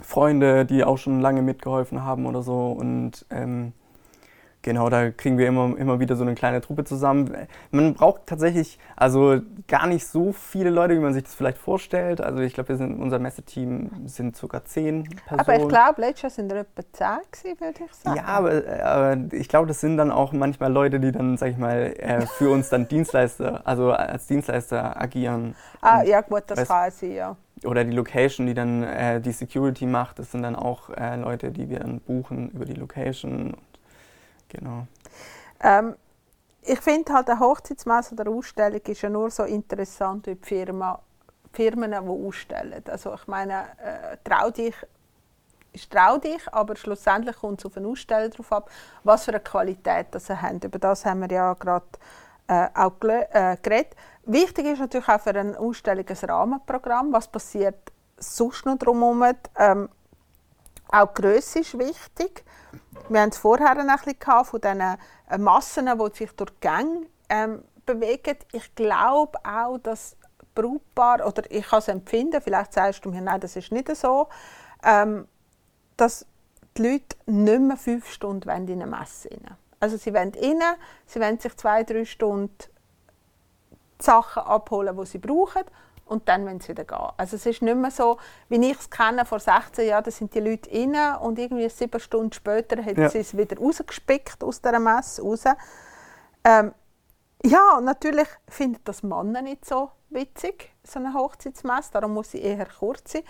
[0.00, 2.68] Freunde, die auch schon lange mitgeholfen haben oder so.
[2.72, 3.72] Und ähm,
[4.62, 7.34] Genau, da kriegen wir immer, immer wieder so eine kleine Truppe zusammen.
[7.70, 12.20] Man braucht tatsächlich also gar nicht so viele Leute, wie man sich das vielleicht vorstellt.
[12.20, 15.40] Also ich glaube, wir sind unser Messeteam sind sogar zehn Personen.
[15.40, 16.82] Aber ich glaube, letztes Jahr sind wir etwa
[17.32, 18.16] zehn würde ich sagen.
[18.18, 21.56] Ja, aber, aber ich glaube, das sind dann auch manchmal Leute, die dann, sag ich
[21.56, 25.54] mal, äh, für uns dann Dienstleister, also als Dienstleister agieren.
[25.80, 27.36] Ah, ja gut, das kann sein, ja.
[27.64, 31.50] Oder die Location, die dann äh, die Security macht, das sind dann auch äh, Leute,
[31.50, 33.54] die wir dann buchen über die Location
[34.50, 34.86] Genau.
[35.60, 35.96] Ähm,
[36.62, 41.00] ich finde halt, eine Hochzeitsmesse oder Ausstellung ist ja nur so interessant wie die Firma,
[41.52, 42.82] Firmen, die ausstellen.
[42.88, 44.74] Also ich meine, äh, trau dich,
[45.72, 48.70] ist trau dich, aber schlussendlich kommt es auf einen Aussteller darauf ab,
[49.04, 50.60] was für eine Qualität das sie haben.
[50.60, 51.86] Über das haben wir ja gerade
[52.48, 53.96] äh, auch äh, geredet.
[54.24, 57.12] Wichtig ist natürlich auch für eine Ausstellung ein Rahmenprogramm.
[57.12, 59.24] Was passiert sonst noch drumherum?
[59.56, 59.88] Ähm,
[60.92, 62.44] auch die Grösse ist wichtig.
[63.08, 67.06] Wir haben es vorher ein bisschen von diesen äh, Massen, die sich durch die Gänge
[67.28, 68.36] ähm, bewegen.
[68.52, 70.16] Ich glaube auch, dass
[70.54, 74.28] Brautpaar, oder ich kann es empfinden, vielleicht sagst du mir, nein, das ist nicht so,
[74.84, 75.26] ähm,
[75.96, 76.26] dass
[76.76, 80.76] die Leute nicht mehr fünf Stunden in eine Messe rein Also sie wollen rein,
[81.06, 82.54] sie wollen sich zwei, drei Stunden
[84.00, 85.64] die Sachen abholen, die sie brauchen
[86.10, 86.98] und dann wollen sie wieder gehen.
[87.16, 88.18] Also es ist nicht mehr so,
[88.48, 92.00] wie ich es kenne, vor 16 Jahren, da sind die Leute rein und irgendwie sieben
[92.00, 93.08] Stunden später haben Ja.
[93.08, 95.44] sie es wieder rausgespickt aus dieser Messe raus.
[96.44, 96.74] Ähm,
[97.44, 102.66] ja, natürlich finden das Männer nicht so witzig, so eine Hochzeitsmesse, darum muss sie eher
[102.66, 103.22] kurz sein.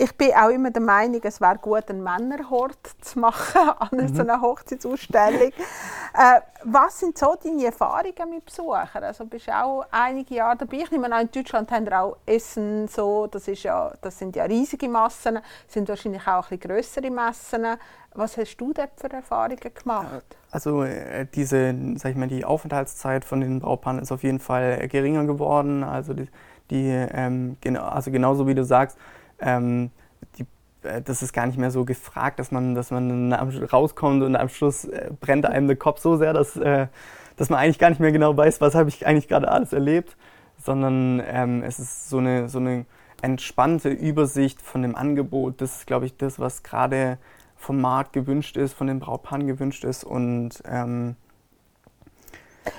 [0.00, 4.22] Ich bin auch immer der Meinung, es wäre gut, einen Männerhort zu machen an so
[4.22, 5.50] einer Hochzeitsausstellung.
[5.50, 9.02] äh, was sind so deine Erfahrungen mit Besuchern?
[9.02, 10.76] Also bist du auch einige Jahre dabei.
[10.84, 14.36] Ich nehme an, in Deutschland haben wir auch Essen, so, das, ist ja, das sind
[14.36, 17.66] ja riesige Massen, sind wahrscheinlich auch ein bisschen grössere Messen.
[18.14, 20.36] Was hast du dort für Erfahrungen gemacht?
[20.52, 24.86] Also äh, diese, sag ich mal, die Aufenthaltszeit von den Brautpaaren ist auf jeden Fall
[24.86, 25.82] geringer geworden.
[25.82, 26.28] Also die,
[26.70, 28.96] die ähm, genau, also genauso wie du sagst,
[29.40, 29.90] ähm,
[30.38, 30.46] die,
[30.86, 34.48] äh, das ist gar nicht mehr so gefragt, dass man, dass man rauskommt und am
[34.48, 36.88] Schluss äh, brennt einem der Kopf so sehr, dass, äh,
[37.36, 40.16] dass man eigentlich gar nicht mehr genau weiß, was habe ich eigentlich gerade alles erlebt,
[40.56, 42.84] sondern ähm, es ist so eine, so eine
[43.22, 45.60] entspannte Übersicht von dem Angebot.
[45.60, 47.18] Das ist, glaube ich, das, was gerade
[47.56, 51.16] vom Markt gewünscht ist, von den Brautpaaren gewünscht ist und ähm,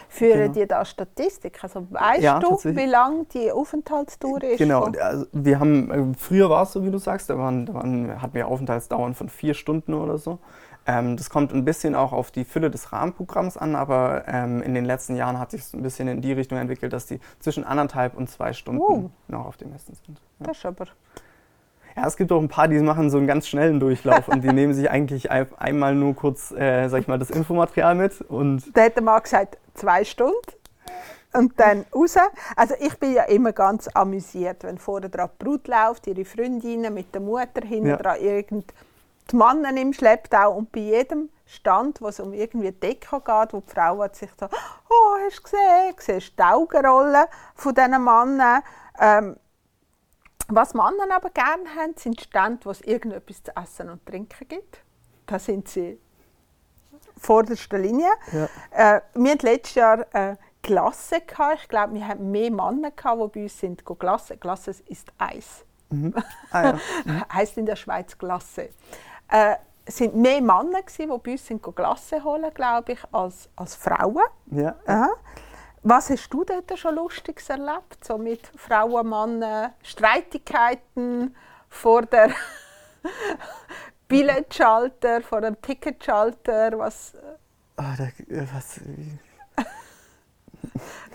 [0.09, 0.53] Führen Genau.
[0.53, 1.59] die da Statistik?
[1.63, 4.57] Also weißt Ja, du, wie lang die Aufenthaltsdauer ist?
[4.57, 7.73] Genau, also wir haben, äh, früher war es so, wie du sagst, da, waren, da
[7.73, 10.39] waren, hatten wir Aufenthaltsdauern von vier Stunden oder so.
[10.87, 14.73] Ähm, das kommt ein bisschen auch auf die Fülle des Rahmenprogramms an, aber ähm, in
[14.73, 17.63] den letzten Jahren hat sich es ein bisschen in die Richtung entwickelt, dass die zwischen
[17.63, 19.09] anderthalb und zwei Stunden Oh.
[19.27, 20.19] noch auf den Messen sind.
[20.39, 20.47] Ja.
[20.47, 20.85] Das ist aber
[21.99, 24.47] ja, es gibt auch ein paar, die machen so einen ganz schnellen Durchlauf und die
[24.53, 28.63] nehmen sich eigentlich ein, einmal nur kurz, äh, sag ich mal, das Infomaterial mit und
[28.75, 30.35] Da hat der Mann gesagt, zwei Stunden.
[31.31, 32.15] Und dann raus.
[32.55, 36.91] Also ich bin ja immer ganz amüsiert, wenn vorne dran die Brut läuft, ihre Freundinnen
[36.91, 37.97] mit der Mutter hinten Ja.
[37.97, 38.73] dran, irgend
[39.29, 43.59] die Männer im Schlepptau und bei jedem Stand, wo es um irgendwie Deko geht, wo
[43.59, 48.63] die Frau hat sich so, oh, hast du gesehen, siehst die Augenrollen von diesen Männern.
[48.99, 49.35] Ähm,
[50.49, 54.83] was Männer aber gerne haben, sind Stände, wo es irgendetwas zu essen und trinken gibt.
[55.25, 55.99] Da sind sie
[57.17, 58.09] vorderster Linie.
[58.31, 58.45] Ja.
[58.71, 61.21] Äh, wir hatten letztes Jahr äh, Glasse.
[61.21, 61.61] Gehabt.
[61.61, 64.37] Ich glaube, wir hatten mehr Männer, gehabt, die bei uns sind, Glasse.
[64.37, 65.65] Glasse ist Eis.
[66.51, 66.73] ah,
[67.05, 67.33] ja.
[67.33, 68.69] Heißt in der Schweiz Glasse.
[69.29, 73.49] Äh, es sind mehr Männer, gewesen, die bei uns sind, Glasse holen, glaube ich, als,
[73.55, 74.23] als Frauen.
[74.51, 74.75] ja.
[74.85, 75.09] Aha.
[75.83, 78.03] Was hast du dort schon Lustiges erlebt?
[78.03, 81.35] So mit Frauen, Männern, Streitigkeiten
[81.69, 82.31] vor der
[84.07, 86.77] Billetschalter, vor dem Ticketschalter?
[86.77, 87.13] Was,
[87.79, 88.03] Ah, da,
[88.35, 88.81] äh, was,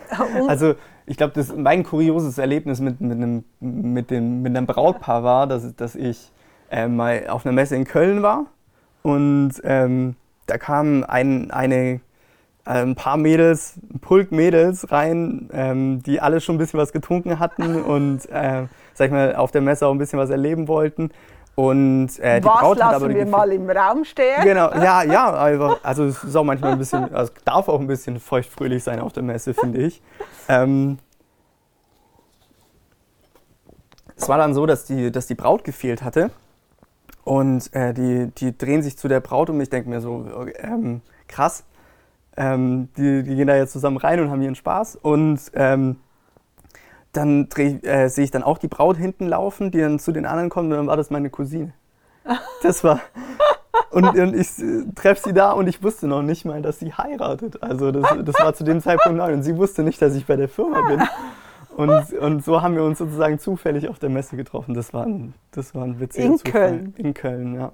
[0.47, 0.73] Also
[1.05, 5.45] ich glaube, das mein kurioses Erlebnis mit, mit, einem, mit, dem, mit einem Brautpaar war,
[5.45, 6.31] dass, dass ich
[6.71, 8.47] äh, mal auf einer Messe in Köln war
[9.03, 10.15] und ähm,
[10.47, 12.01] da kamen ein, eine,
[12.65, 17.39] ein paar Mädels, ein Pulk Mädels rein, ähm, die alle schon ein bisschen was getrunken
[17.39, 21.11] hatten und äh, sag ich mal, auf der Messe auch ein bisschen was erleben wollten.
[21.53, 24.43] Und äh, die was Braut hat lassen aber die wir Gefühl- mal im Raum stehen?
[24.43, 27.79] Genau, ja, ja, einfach, also es ist auch manchmal ein bisschen, also es darf auch
[27.79, 30.01] ein bisschen feuchtfröhlich sein auf der Messe, finde ich.
[30.49, 30.97] Ähm,
[34.17, 36.31] es war dann so, dass die, dass die Braut gefehlt hatte
[37.23, 40.25] und äh, die, die drehen sich zu der Braut und ich denke mir so,
[40.57, 41.63] ähm, krass,
[42.37, 45.97] ähm, die, die gehen da jetzt zusammen rein und haben ihren Spaß und ähm,
[47.13, 50.49] dann äh, sehe ich dann auch die Braut hinten laufen, die dann zu den anderen
[50.49, 51.73] kommt und dann war das meine Cousine.
[52.63, 53.01] Das war.
[53.91, 56.93] Und, und ich äh, treffe sie da und ich wusste noch nicht mal, dass sie
[56.93, 57.61] heiratet.
[57.61, 60.35] Also das, das war zu dem Zeitpunkt neu und sie wusste nicht, dass ich bei
[60.35, 61.01] der Firma bin.
[61.77, 64.73] Und, und so haben wir uns sozusagen zufällig auf der Messe getroffen.
[64.73, 66.51] Das war ein, das war ein witziger In Zufall.
[66.51, 66.93] Köln?
[66.97, 67.71] In Köln, ja.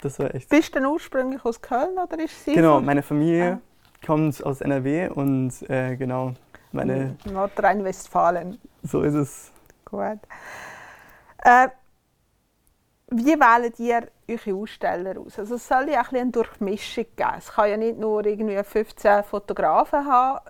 [0.00, 0.48] Das war echt.
[0.48, 2.54] Bist du denn ursprünglich aus Köln oder ist sie?
[2.54, 3.60] Genau, meine Familie
[4.06, 6.34] kommt aus NRW und äh, genau,
[6.72, 8.58] meine, Nordrhein-Westfalen.
[8.82, 9.52] so ist es.
[9.84, 10.20] Gut.
[11.38, 11.68] Äh,
[13.08, 15.38] wie wählt ihr eure Aussteller aus?
[15.38, 17.30] Also es soll ja auch ein eine Durchmischung geben.
[17.38, 20.40] Es kann ja nicht nur irgendwie 15 Fotografen haben.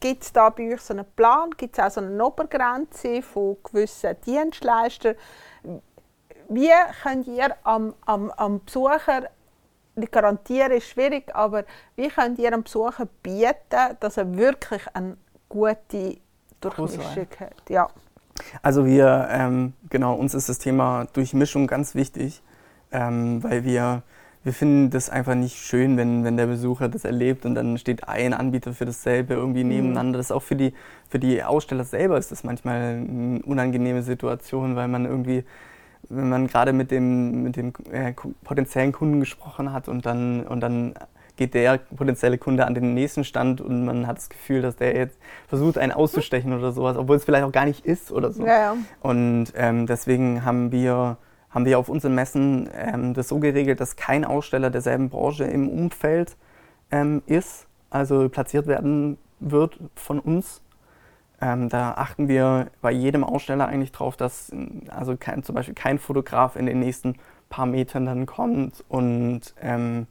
[0.00, 1.50] Gibt es da bei euch so einen Plan?
[1.56, 5.14] Gibt es auch so eine Obergrenze von gewissen Dienstleistern?
[6.48, 6.70] Wie
[7.02, 9.30] könnt ihr am, am, am Besucher,
[9.96, 11.64] ich garantiere, ist schwierig, aber
[11.96, 15.16] wie könnt ihr am Besucher bieten, dass er wirklich eine
[15.48, 16.18] gute
[16.60, 17.70] Durchmischung hat?
[17.70, 17.88] Ja.
[18.62, 22.42] Also wir, ähm, genau, uns ist das Thema Durchmischung ganz wichtig,
[22.92, 24.02] ähm, weil wir,
[24.44, 28.06] wir finden das einfach nicht schön, wenn, wenn der Besucher das erlebt und dann steht
[28.06, 30.18] ein Anbieter für dasselbe irgendwie nebeneinander.
[30.18, 30.74] Das ist auch für die,
[31.08, 35.44] für die Aussteller selber ist das manchmal eine unangenehme Situation, weil man irgendwie,
[36.08, 38.12] wenn man gerade mit dem, mit dem äh,
[38.44, 40.94] potenziellen Kunden gesprochen hat und dann, und dann
[41.36, 44.96] geht der potenzielle Kunde an den nächsten Stand und man hat das Gefühl, dass der
[44.96, 48.44] jetzt versucht, einen auszustechen oder sowas, obwohl es vielleicht auch gar nicht ist oder so.
[48.44, 48.76] Ja, ja.
[49.00, 51.18] Und ähm, deswegen haben wir,
[51.50, 55.68] haben wir auf unseren Messen ähm, das so geregelt, dass kein Aussteller derselben Branche im
[55.68, 56.36] Umfeld
[56.90, 60.62] ähm, ist, also platziert werden wird von uns.
[61.40, 64.50] Ähm, da achten wir bei jedem Aussteller eigentlich drauf, dass
[64.88, 67.16] also kein, zum Beispiel kein Fotograf in den nächsten
[67.48, 70.06] paar Metern dann kommt und ähm,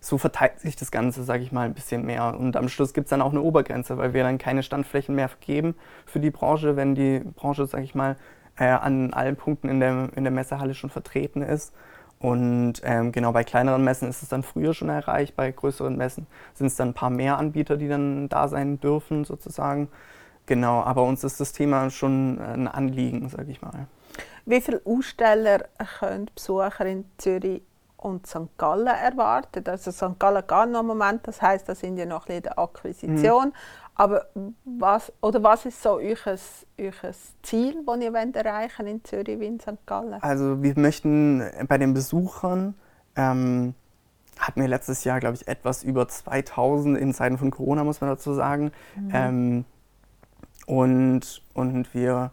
[0.00, 2.38] so verteilt sich das Ganze, sage ich mal, ein bisschen mehr.
[2.38, 5.28] Und am Schluss gibt es dann auch eine Obergrenze, weil wir dann keine Standflächen mehr
[5.28, 8.16] vergeben für die Branche, wenn die Branche, sage ich mal,
[8.56, 11.72] äh, an allen Punkten in der, in der Messehalle schon vertreten ist.
[12.18, 16.26] Und ähm, genau bei kleineren Messen ist es dann früher schon erreicht, bei größeren Messen
[16.54, 19.88] sind es dann ein paar mehr Anbieter, die dann da sein dürfen sozusagen.
[20.46, 23.86] Genau, aber uns ist das Thema schon ein Anliegen, sage ich mal.
[24.46, 25.64] Wie viele Aussteller
[25.98, 27.62] können Besucher in Zürich
[27.96, 28.58] und St.
[28.58, 29.64] Gallen erwarten?
[29.66, 30.18] Also St.
[30.18, 33.46] Gallen geht noch einen Moment, das heißt, da sind ja noch ein bisschen Akquisition.
[33.46, 33.52] Mhm.
[33.96, 34.26] Aber
[34.64, 36.92] was, oder was ist so euer, euer
[37.42, 39.86] Ziel, das ihr wollt erreichen in Zürich wie in St.
[39.86, 40.20] Gallen?
[40.20, 42.74] Also wir möchten bei den Besuchern,
[43.16, 43.74] ähm,
[44.38, 48.10] hatten wir letztes Jahr, glaube ich, etwas über 2000 in Zeiten von Corona, muss man
[48.10, 48.72] dazu sagen.
[48.96, 49.10] Mhm.
[49.12, 49.64] Ähm,
[50.66, 52.30] und, und wir,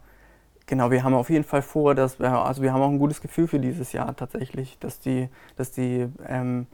[0.66, 3.20] genau, wir haben auf jeden Fall vor, dass wir, also wir haben auch ein gutes
[3.20, 6.66] Gefühl für dieses Jahr tatsächlich, dass die, dass die ähm,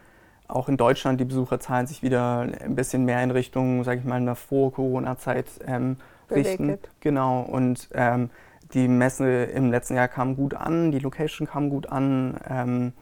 [0.46, 4.16] auch in Deutschland die Besucherzahlen sich wieder ein bisschen mehr in Richtung, sage ich mal,
[4.16, 5.96] einer Vor-Corona-Zeit ähm,
[6.30, 6.78] richten.
[7.00, 7.42] Genau.
[7.42, 8.30] Und ähm,
[8.72, 12.38] die Messe im letzten Jahr kam gut an, die Location kam gut an.
[12.48, 12.92] Ähm,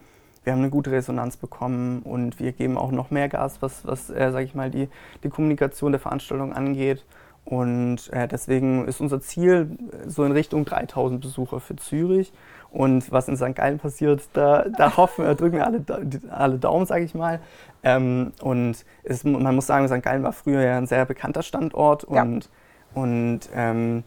[0.43, 4.09] wir haben eine gute Resonanz bekommen und wir geben auch noch mehr Gas, was, was
[4.09, 4.87] äh, sage ich mal, die,
[5.23, 7.05] die Kommunikation der Veranstaltung angeht.
[7.47, 12.33] Und äh, deswegen ist unser Ziel so in Richtung 3000 Besucher für Zürich.
[12.71, 13.55] Und was in St.
[13.55, 15.81] Gallen passiert, da, da hoffen, wir, drücken wir alle,
[16.29, 17.39] alle Daumen, sage ich mal.
[17.83, 20.03] Ähm, und es, man muss sagen, St.
[20.03, 22.03] Gallen war früher ja ein sehr bekannter Standort.
[22.03, 22.49] Und,
[22.93, 23.01] ja.
[23.01, 24.03] und ähm,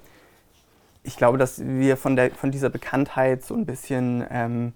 [1.02, 4.74] ich glaube, dass wir von, der, von dieser Bekanntheit so ein bisschen ähm,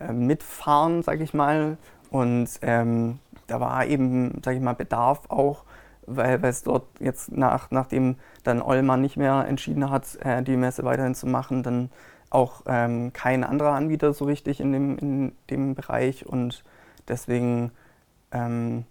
[0.00, 1.76] äh, mitfahren, sage ich mal.
[2.10, 3.18] Und ähm,
[3.48, 5.64] da war eben, sage ich mal, Bedarf auch
[6.08, 10.84] weil, es dort jetzt nach, nachdem dann Ollmann nicht mehr entschieden hat, äh, die Messe
[10.84, 11.90] weiterhin zu machen, dann
[12.30, 16.62] auch ähm, kein anderer Anbieter so richtig in dem, in dem Bereich und
[17.08, 17.72] deswegen,
[18.32, 18.84] ähm,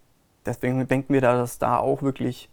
[0.44, 2.48] deswegen denken wir da, dass da auch wirklich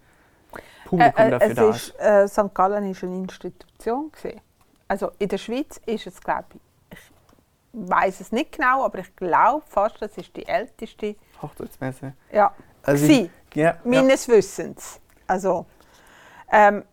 [0.86, 2.00] Publikum äh, äh, dafür da ist.
[2.00, 2.54] Äh, St.
[2.54, 4.42] Gallen ist eine Institution gewesen.
[4.88, 6.60] Also in der Schweiz ist es, glaube ich,
[6.92, 12.14] ich weiß es nicht genau, aber ich glaube fast, das ist die älteste Hochzeitsmesse.
[12.32, 14.36] Ja, also ich, ja, meines ja.
[14.36, 15.00] Wissens.
[15.28, 15.66] Also,
[16.52, 16.84] ähm,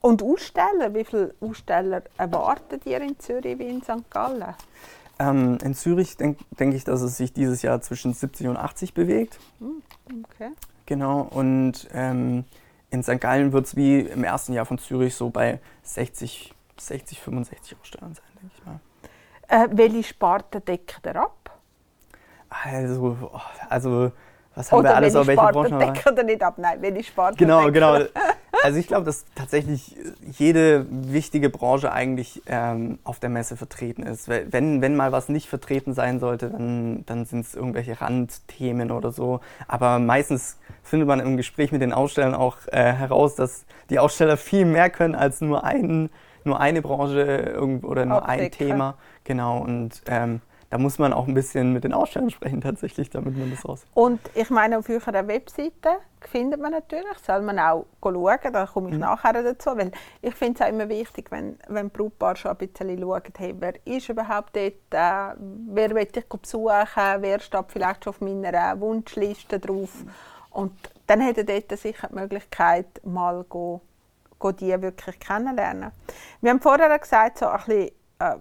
[0.00, 4.10] und Aussteller, wie viele Aussteller erwartet ihr in Zürich wie in St.
[4.10, 4.54] Gallen?
[5.18, 8.94] Ähm, in Zürich denke denk ich, dass es sich dieses Jahr zwischen 70 und 80
[8.94, 9.38] bewegt.
[9.60, 9.82] Hm,
[10.24, 10.50] okay.
[10.86, 12.44] Genau, und ähm,
[12.90, 13.20] in St.
[13.20, 18.14] Gallen wird es wie im ersten Jahr von Zürich so bei 60, 60 65 Ausstellern
[18.14, 18.80] sein, denke ich mal.
[19.48, 21.58] Äh, welche Sparte deckt ihr ab?
[22.50, 24.12] Also, oh, also
[24.54, 25.78] was haben oder wir alles auf welche Branchen?
[25.78, 26.54] Decke oder nicht ab?
[26.58, 27.98] Nein, wenn ich Sport Genau, genau.
[28.62, 29.94] Also ich glaube, dass tatsächlich
[30.38, 34.26] jede wichtige Branche eigentlich ähm, auf der Messe vertreten ist.
[34.26, 39.12] Wenn, wenn mal was nicht vertreten sein sollte, dann, dann sind es irgendwelche Randthemen oder
[39.12, 39.40] so.
[39.68, 44.38] Aber meistens findet man im Gespräch mit den Ausstellern auch äh, heraus, dass die Aussteller
[44.38, 46.08] viel mehr können als nur, ein,
[46.44, 48.94] nur eine Branche oder nur Optik, ein Thema.
[49.24, 49.58] Genau.
[49.58, 50.40] Und ähm,
[50.74, 53.86] da muss man auch ein bisschen mit den Ausstellern sprechen tatsächlich, damit man das raus.
[53.94, 58.88] Und ich meine, auf eurer Webseite findet man natürlich, soll man auch schauen, da komme
[58.88, 59.02] ich mhm.
[59.02, 63.00] nachher dazu, weil ich finde es auch immer wichtig, wenn, wenn Brautpaar schon ein bisschen
[63.00, 65.36] schauen, hey, wer ist überhaupt dort, äh,
[65.68, 66.88] wer will ich besuchen,
[67.20, 69.92] wer steht vielleicht schon auf meiner Wunschliste drauf
[70.50, 70.72] und
[71.06, 73.80] dann hätte dort sicher die Möglichkeit, mal go,
[74.40, 75.92] go die wirklich kennenlernen.
[76.40, 78.34] Wir haben vorher gesagt, so ein bisschen, äh,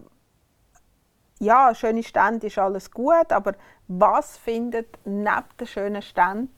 [1.44, 3.54] ja, schöne Stand ist alles gut, aber
[3.88, 6.50] was findet neben den schönen Stand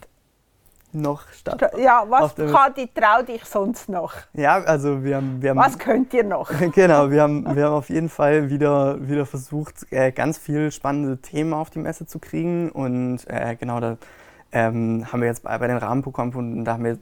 [0.91, 1.71] noch statt?
[1.77, 4.13] Ja, was kann die trau dich sonst noch?
[4.33, 6.49] Ja, also wir haben, wir haben was könnt ihr noch?
[6.73, 11.17] genau, wir haben, wir haben auf jeden Fall wieder, wieder versucht, äh, ganz viele spannende
[11.17, 13.97] Themen auf die Messe zu kriegen und äh, genau da
[14.51, 16.97] ähm, haben wir jetzt bei, bei den Rahmenprogrammen, da haben wir,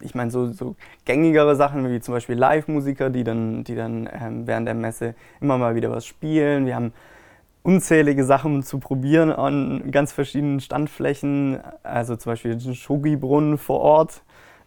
[0.00, 4.46] ich meine, so, so gängigere Sachen wie zum Beispiel Live-Musiker, die dann, die dann ähm,
[4.46, 6.64] während der Messe immer mal wieder was spielen.
[6.64, 6.94] Wir haben
[7.64, 11.58] unzählige Sachen zu probieren an ganz verschiedenen Standflächen.
[11.82, 14.22] Also zum Beispiel den Schogi-Brunnen vor Ort,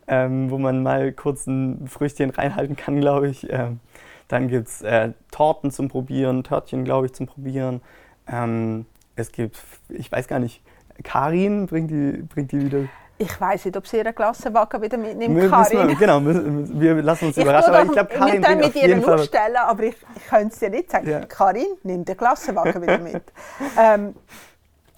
[0.07, 3.49] ähm, wo man mal kurz ein Früchtchen reinhalten kann, glaube ich.
[3.49, 3.79] Ähm,
[4.27, 7.81] dann gibt es äh, Torten zum Probieren, Törtchen, glaube ich, zum Probieren.
[8.27, 9.57] Ähm, es gibt,
[9.89, 10.61] ich weiß gar nicht,
[11.03, 12.79] Karin bringt die, bringt die wieder
[13.20, 15.88] Ich weiß nicht, ob sie ihren Klassenwagen wieder mitnimmt, Karin.
[15.88, 17.74] wir, genau, müssen, wir lassen uns Ich überraschen.
[17.74, 19.13] Aber ich glaube, wir Karin bringt mit ihr Fall.
[19.15, 21.09] ausstellen, aber ich, ich könnte es dir nicht sagen.
[21.09, 21.26] Ja.
[21.26, 23.24] Karin, nimm den Klassenwagen wieder mit.
[23.80, 24.13] ähm,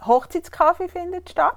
[0.06, 1.56] Hochzeitskaffee findet statt.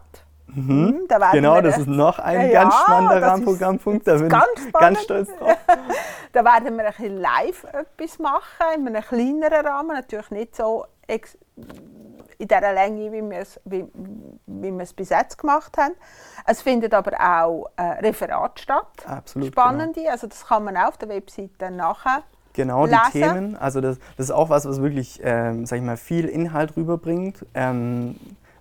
[0.54, 4.06] Mhm, da werden Genau, wir- das ist noch ein Ja, ganz spannender Rahmenprogrammpunkt.
[4.06, 5.56] Da bin ganz ich ganz stolz drauf.
[6.34, 8.42] Da werden wir ein bisschen live etwas machen,
[8.76, 10.86] in einem kleineren Rahmen, natürlich nicht so
[12.38, 13.84] in dieser Länge, wie wir es, wie,
[14.46, 15.94] wie wir es bis jetzt gemacht haben.
[16.46, 19.06] Es findet aber auch äh, Referat statt.
[19.06, 19.48] Absolut.
[19.48, 22.22] Spannende, also das kann man auch auf der Webseite nachher.
[22.54, 23.10] Genau, die lesen.
[23.12, 23.56] Themen.
[23.56, 27.46] Also das, das ist auch was, was wirklich, ähm, sag ich mal, viel Inhalt rüberbringt,
[27.54, 28.16] ähm,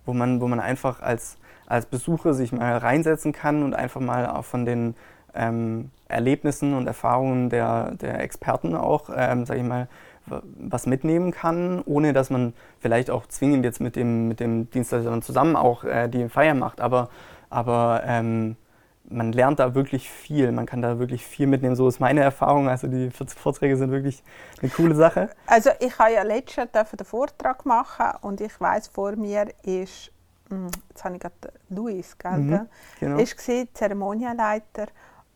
[0.06, 4.26] wo, man, wo man einfach als, als Besucher sich mal reinsetzen kann und einfach mal
[4.26, 4.94] auch von den
[5.34, 9.88] ähm, Erlebnissen und Erfahrungen der, der Experten auch, ähm, sag ich mal,
[10.26, 15.20] was mitnehmen kann, ohne dass man vielleicht auch zwingend jetzt mit dem, mit dem Dienstleister
[15.20, 16.80] zusammen auch äh, die Feier macht.
[16.80, 17.08] Aber,
[17.50, 18.56] aber ähm,
[19.04, 21.76] man lernt da wirklich viel, man kann da wirklich viel mitnehmen.
[21.76, 22.68] So ist meine Erfahrung.
[22.68, 24.22] Also die Vorträge sind wirklich
[24.60, 25.30] eine coole Sache.
[25.46, 30.12] Also ich habe ja letztes Jahr den Vortrag machen und ich weiß vor mir ist,
[30.48, 31.34] hm, jetzt habe ich gerade
[31.68, 32.68] Luis, gell, Mhm,
[33.00, 33.18] genau.
[33.18, 34.86] ist gesehen, Zeremonienleiter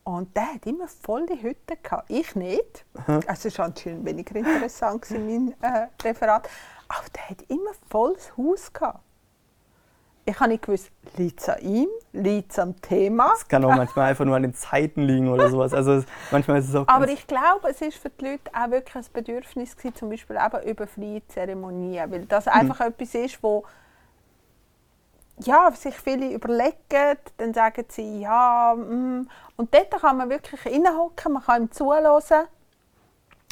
[0.07, 2.09] und der hat immer voll die Hütte gehabt.
[2.09, 2.85] Ich nicht.
[2.95, 3.19] Aha.
[3.27, 6.49] Also es war anscheinend weniger interessant gewesen, mein äh, Referat.
[6.87, 9.01] Aber der hat immer volles Haus gehabt.
[10.25, 13.33] Ich habe nicht gewusst, liegt es an ihm, liegt es am Thema.
[13.35, 15.75] Es kann auch manchmal einfach nur an den Zeiten liegen oder sowas.
[15.75, 18.95] Also manchmal ist es auch Aber ich glaube, es ist für die Leute auch wirklich
[18.95, 23.65] ein Bedürfnis gewesen, zum Beispiel eben über freie Zeremonien, weil das einfach etwas ist, wo
[25.39, 29.29] ja, sich viele überlegen, dann sagen sie, ja, mm.
[29.57, 32.47] und dort kann man wirklich hinhocken, man kann ihm zuhören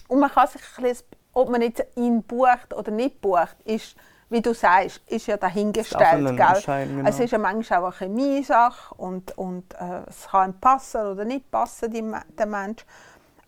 [0.08, 3.96] und man kann sich ein bisschen, ob man jetzt ihn bucht oder nicht bucht, ist,
[4.30, 6.00] wie du sagst, ist ja dahingestellt.
[6.00, 6.86] Dann gell?
[6.86, 7.08] genau.
[7.08, 11.24] Es ist ja manchmal auch eine Chemie-Sache und, und äh, es kann ihm passen oder
[11.24, 12.84] nicht passen, die, der Mensch.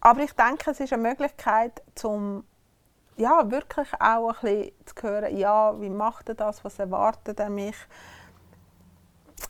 [0.01, 2.45] Aber ich denke, es ist eine Möglichkeit, zum
[3.17, 7.49] ja, wirklich auch ein bisschen zu hören, ja, wie macht er das, was erwartet er
[7.49, 7.77] mich.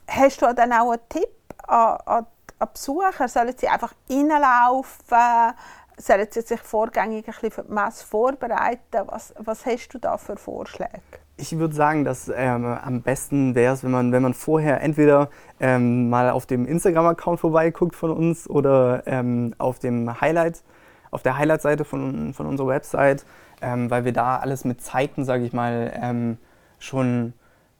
[0.08, 1.28] Hast du dann auch einen Tipp
[1.66, 2.26] an, an,
[2.58, 3.28] an Besucher?
[3.28, 5.54] Sollen sie einfach reinlaufen?
[5.98, 9.06] Sollen sie sich vorgängig ein bisschen für die Messe vorbereiten?
[9.06, 11.00] Was, was hast du da für Vorschläge?
[11.38, 15.28] Ich würde sagen, dass ähm, am besten wäre es, wenn man, wenn man vorher entweder
[15.60, 20.62] ähm, mal auf dem Instagram-Account vorbeiguckt von uns oder ähm, auf dem Highlight,
[21.10, 23.26] auf der Highlight-Seite von, von unserer Website,
[23.60, 26.38] ähm, weil wir da alles mit Zeiten, sage ich mal, ähm,
[26.78, 27.34] schon,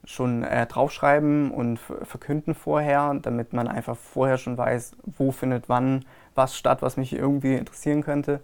[0.07, 6.05] schon äh, draufschreiben und verkünden vorher, damit man einfach vorher schon weiß, wo findet wann
[6.35, 8.41] was statt, was mich irgendwie interessieren könnte.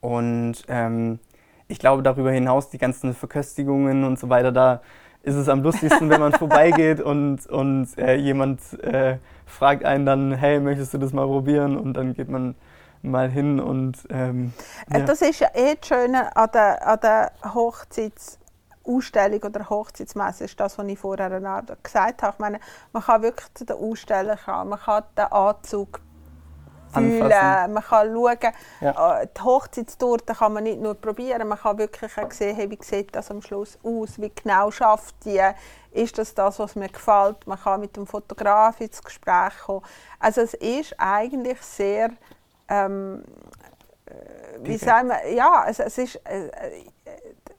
[0.00, 1.20] Und ähm,
[1.68, 4.82] ich glaube, darüber hinaus die ganzen Verköstigungen und so weiter, da
[5.22, 10.32] ist es am lustigsten, wenn man vorbeigeht und, und äh, jemand äh, fragt einen dann,
[10.32, 11.78] hey, möchtest du das mal probieren?
[11.78, 12.54] Und dann geht man
[13.02, 14.52] mal hin und ähm,
[14.90, 15.04] Äh, ja.
[15.04, 17.32] Das ist ja eh das Schöne an der, an der
[18.86, 21.30] Hochzeitsausstellung oder Hochzeitsmesse, ist das, was ich vorher
[21.82, 22.32] gesagt habe.
[22.34, 22.60] Ich meine,
[22.92, 26.00] man kann wirklich zu den Ausstellern kommen, man kann den Anzug
[26.92, 27.72] fühlen, Anfassen.
[27.72, 29.20] man kann schauen, Ja.
[29.20, 32.78] äh, die Hochzeitstorte kann man nicht nur probieren, man kann wirklich auch sehen, hey, wie
[32.80, 35.40] sieht das am Schluss aus, wie genau schafft die,
[35.90, 39.82] ist das das, was mir gefällt, man kann mit dem Fotograf ins Gespräch kommen.
[40.20, 42.10] Also es ist eigentlich sehr
[42.68, 43.24] ähm,
[44.58, 44.84] wie Direkt.
[44.84, 46.50] sagen wir, ja, es, es ist, äh,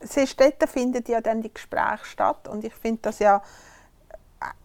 [0.05, 3.41] äh, dort findet ja dann die Gespräche statt und ich finde das ja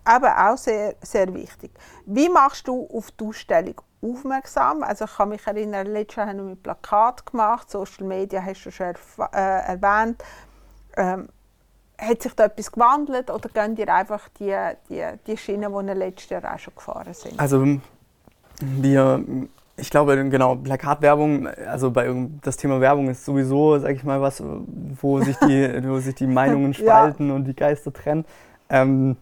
[0.07, 1.71] eben auch sehr, sehr wichtig.
[2.07, 4.83] Wie machst du auf die Ausstellung aufmerksam?
[4.83, 8.65] Also ich kann mich erinnern, letztes Jahr haben wir mit Plakat gemacht, Social Media hast
[8.65, 8.95] du schon
[9.33, 10.23] äh, erwähnt.
[10.97, 11.29] Ähm,
[11.99, 14.57] hat sich da etwas gewandelt oder gehen dir einfach die,
[14.89, 17.39] die, die Schienen, die letztes Jahr auch schon gefahren sind?
[17.39, 17.63] Also
[18.61, 19.25] wir,
[19.81, 22.09] ich glaube genau, Plakatwerbung, also bei
[22.43, 24.43] das Thema Werbung ist sowieso, sag ich mal, was,
[25.01, 26.79] wo sich die, wo sich die Meinungen Ja.
[26.79, 28.25] spalten und die Geister trennen.
[28.69, 29.17] Ähm,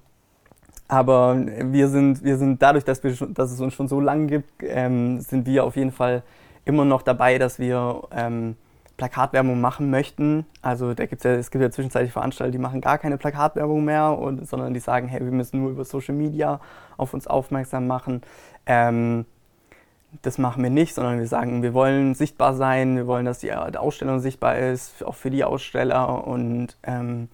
[0.89, 4.51] aber wir sind, wir sind dadurch, dass, wir dass es uns schon so lange gibt,
[4.63, 6.23] ähm, sind wir auf jeden Fall
[6.65, 8.57] immer noch dabei, dass wir ähm,
[8.97, 10.45] Plakatwerbung machen möchten.
[10.61, 14.19] Also da gibt's ja, es gibt ja zwischenzeitlich Veranstalter, die machen gar keine Plakatwerbung mehr,
[14.19, 16.61] und, sondern die sagen, hey, wir müssen nur über Social Media
[16.97, 18.23] auf uns aufmerksam machen.
[18.67, 19.25] Ähm,
[20.23, 23.53] das machen wir nicht, sondern wir sagen, wir wollen sichtbar sein, wir wollen, dass die
[23.53, 27.29] Ausstellung sichtbar ist, auch für die Aussteller und ähm,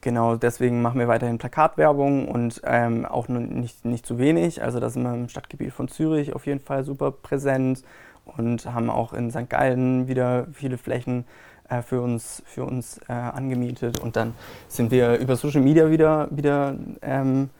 [0.00, 4.62] genau deswegen machen wir weiterhin Plakatwerbung und ähm, auch nicht, nicht zu wenig.
[4.62, 7.84] Also da sind wir im Stadtgebiet von Zürich auf jeden Fall super präsent
[8.24, 9.48] und haben auch in St.
[9.48, 11.24] Gallen wieder viele Flächen
[11.68, 14.34] äh, für uns, für uns äh, angemietet und dann
[14.68, 17.50] sind wir über Social Media wieder, wieder ähm,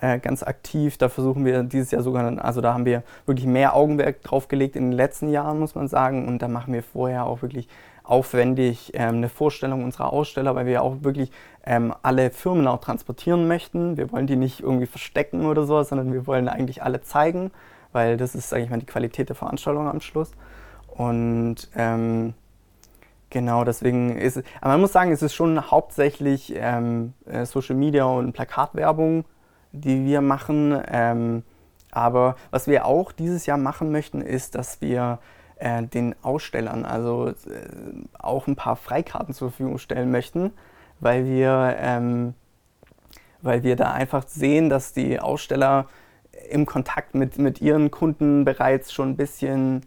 [0.00, 0.98] äh, ganz aktiv.
[0.98, 4.76] Da versuchen wir dieses Jahr sogar, also da haben wir wirklich mehr Augenmerk drauf gelegt
[4.76, 6.28] in den letzten Jahren, muss man sagen.
[6.28, 7.68] Und da machen wir vorher auch wirklich
[8.04, 11.30] aufwendig ähm, eine Vorstellung unserer Aussteller, weil wir auch wirklich
[11.64, 13.96] ähm, alle Firmen auch transportieren möchten.
[13.96, 17.50] Wir wollen die nicht irgendwie verstecken oder so, sondern wir wollen eigentlich alle zeigen,
[17.92, 20.32] weil das ist, sage ich mal, die Qualität der Veranstaltung am Schluss.
[20.88, 22.34] Und ähm,
[23.30, 27.74] genau deswegen ist es, aber man muss sagen, es ist schon hauptsächlich ähm, äh, Social
[27.74, 29.24] Media und Plakatwerbung,
[29.74, 30.80] die wir machen.
[30.88, 31.42] Ähm,
[31.90, 35.18] aber was wir auch dieses Jahr machen möchten, ist, dass wir
[35.56, 37.34] äh, den Ausstellern also äh,
[38.18, 40.52] auch ein paar Freikarten zur Verfügung stellen möchten,
[41.00, 42.34] weil wir, ähm,
[43.42, 45.86] weil wir da einfach sehen, dass die Aussteller
[46.50, 49.82] im Kontakt mit, mit ihren Kunden bereits schon ein bisschen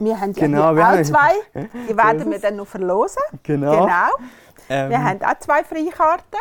[0.00, 1.30] wir haben Genau, ja wir auch haben- zwei,
[1.88, 3.22] die werden wir dann noch verlosen.
[3.44, 3.84] genau.
[3.84, 4.08] Genau.
[4.68, 6.40] Ähm, Wir haben auch zwei Freikarten.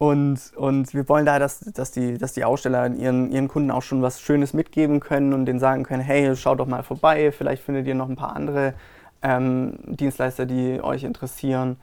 [0.00, 3.82] Und, und wir wollen da, dass, dass, die, dass die Aussteller ihren, ihren Kunden auch
[3.82, 7.62] schon was Schönes mitgeben können und denen sagen können, hey, schaut doch mal vorbei, vielleicht
[7.62, 8.72] findet ihr noch ein paar andere
[9.20, 11.76] ähm, Dienstleister, die euch interessieren.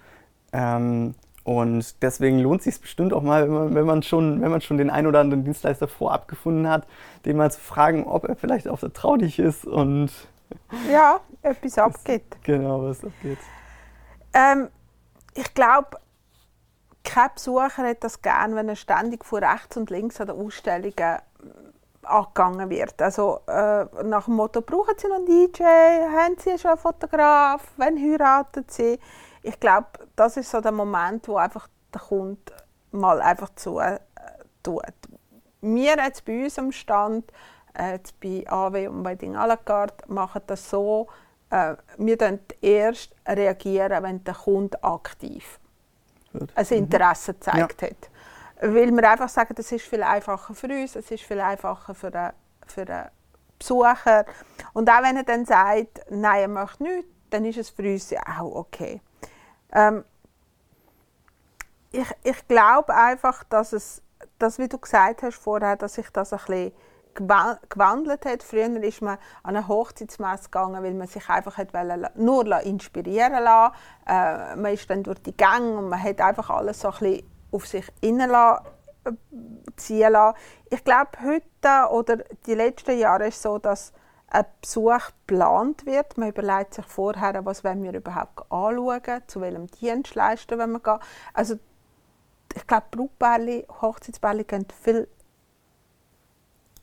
[0.52, 1.14] Ähm,
[1.44, 4.62] und deswegen lohnt es sich bestimmt auch mal, wenn man, wenn, man schon, wenn man
[4.62, 6.88] schon den ein oder anderen Dienstleister vorab gefunden hat,
[7.26, 10.10] den mal zu fragen, ob er vielleicht auch vertraulich ist und
[10.92, 12.24] Ja, etwas abgeht.
[12.42, 13.38] genau, was abgeht.
[14.34, 14.70] Ähm,
[15.36, 15.98] ich glaube,
[17.18, 20.94] kein Besucher hat das gern, wenn er ständig von rechts und links an den Ausstellungen
[20.98, 21.20] äh,
[22.04, 23.02] angegangen wird.
[23.02, 25.64] Also äh, nach dem Motto, brauchen Sie noch einen DJ?
[25.64, 27.64] Haben Sie schon einen Fotograf?
[27.78, 29.00] Wann heiraten Sie?
[29.42, 32.54] Ich glaube, das ist so der Moment, wo einfach der Kunde
[32.92, 33.98] mal einfach zu äh,
[34.62, 34.84] tut.
[35.62, 37.32] Wir jetzt bei uns am Stand,
[37.74, 41.08] äh, jetzt bei AW und bei Ding à la carte, machen das so,
[41.50, 45.60] äh, wir dann erst reagieren, wenn der Kunde aktiv
[46.34, 46.52] Gut.
[46.56, 48.10] ein Interesse gezeigt hat.
[48.62, 52.12] Weil wir einfach sagen, das ist viel einfacher für uns, es ist viel einfacher für
[52.12, 52.32] den,
[52.66, 53.06] für den
[53.60, 54.26] Besucher.
[54.74, 58.10] Und auch wenn er dann sagt, nein, er möchte nichts, dann ist es für uns
[58.10, 59.02] ja auch okay.
[59.72, 60.04] Ähm,
[61.92, 64.02] ich, ich glaube einfach, dass es,
[64.40, 66.72] dass, wie du gesagt hast vorher, dass sich das ein bisschen
[67.18, 68.44] gewandelt hat.
[68.44, 71.70] Früher ist man an eine Hochzeitsmesse gegangen, weil man sich einfach hat
[72.16, 73.76] nur inspirieren lassen.
[74.06, 77.32] Äh, man ist dann durch die Gänge und man hat einfach alles so ein bisschen
[77.52, 78.64] auf sich innen la-
[79.06, 79.12] äh,
[79.76, 80.38] ziehen lassen.
[80.70, 83.94] Ich glaube, heute oder die letzten Jahre ist es so, dass
[84.30, 86.18] ein Besuch geplant wird.
[86.18, 91.00] Man überlegt sich vorher, was wollen wir überhaupt anschauen, zu welchem Dienstleister wollen wir gehen.
[91.34, 91.56] Also
[92.54, 95.08] ich glaube, Brautbärli, Hochzeitsbärli gehen viel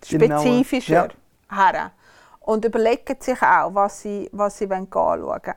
[0.09, 1.09] Genauer, spezifischer
[1.51, 1.73] ja.
[1.73, 1.93] her
[2.41, 5.55] und überlegen sich auch, was sie, was sie anschauen wollen.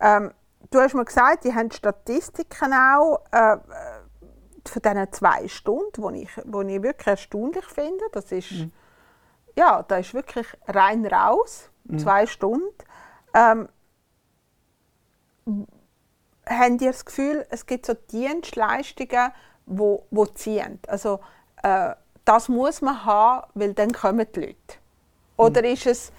[0.00, 0.32] Ähm,
[0.70, 3.56] du hast mir gesagt, die haben Statistiken auch äh,
[4.64, 8.04] von diesen zwei Stunden, die ich, wo ich wirklich erstaunlich finde.
[8.12, 8.52] Das ist,
[9.56, 12.74] ja, da ist wirklich rein raus, zwei Stunden.
[13.34, 13.68] Ähm,
[16.46, 19.32] haben ihr das Gefühl, es gibt so Dienstleistungen,
[19.66, 20.80] wo, wo ziehen?
[20.86, 21.20] Also
[21.62, 21.94] äh,
[22.28, 24.56] das muss man haben, weil dann kommen die Leute.
[25.36, 26.12] Oder ist es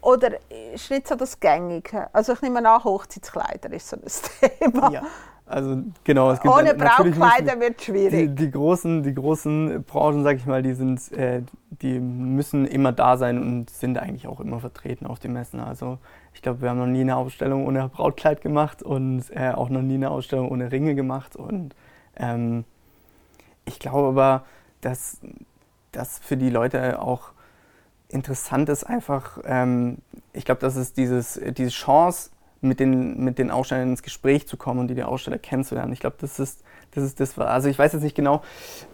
[0.00, 0.32] oder
[0.74, 2.08] ist nicht so das Gängige?
[2.12, 4.02] Also ich nehme an, Hochzeitskleider ist so ein
[4.58, 4.90] Thema.
[4.90, 5.02] Ja,
[5.46, 6.32] also genau.
[6.32, 8.36] Es gibt Ohne Brautkleider wird es Die, schwierig.
[8.36, 13.16] die, großen, die großen Branchen, sag ich mal, die, sind, äh, die müssen immer da
[13.16, 15.60] sein und sind eigentlich auch immer vertreten auf den Messen.
[15.60, 15.98] Also
[16.34, 19.82] ich glaube, wir haben noch nie eine Ausstellung ohne Brautkleid gemacht und äh, auch noch
[19.82, 21.36] nie eine Ausstellung ohne Ringe gemacht.
[21.36, 21.76] Und
[22.16, 22.64] ähm,
[23.66, 24.44] ich glaube aber,
[24.82, 25.18] dass
[25.92, 27.32] das für die Leute auch
[28.08, 29.98] interessant ist, einfach, ähm,
[30.34, 32.30] ich glaube, das ist dieses, diese Chance,
[32.62, 35.92] mit den, mit den Ausstellern ins Gespräch zu kommen und die, die Aussteller kennenzulernen.
[35.92, 36.62] Ich glaube, das ist,
[36.92, 38.42] das ist das, also ich weiß jetzt nicht genau,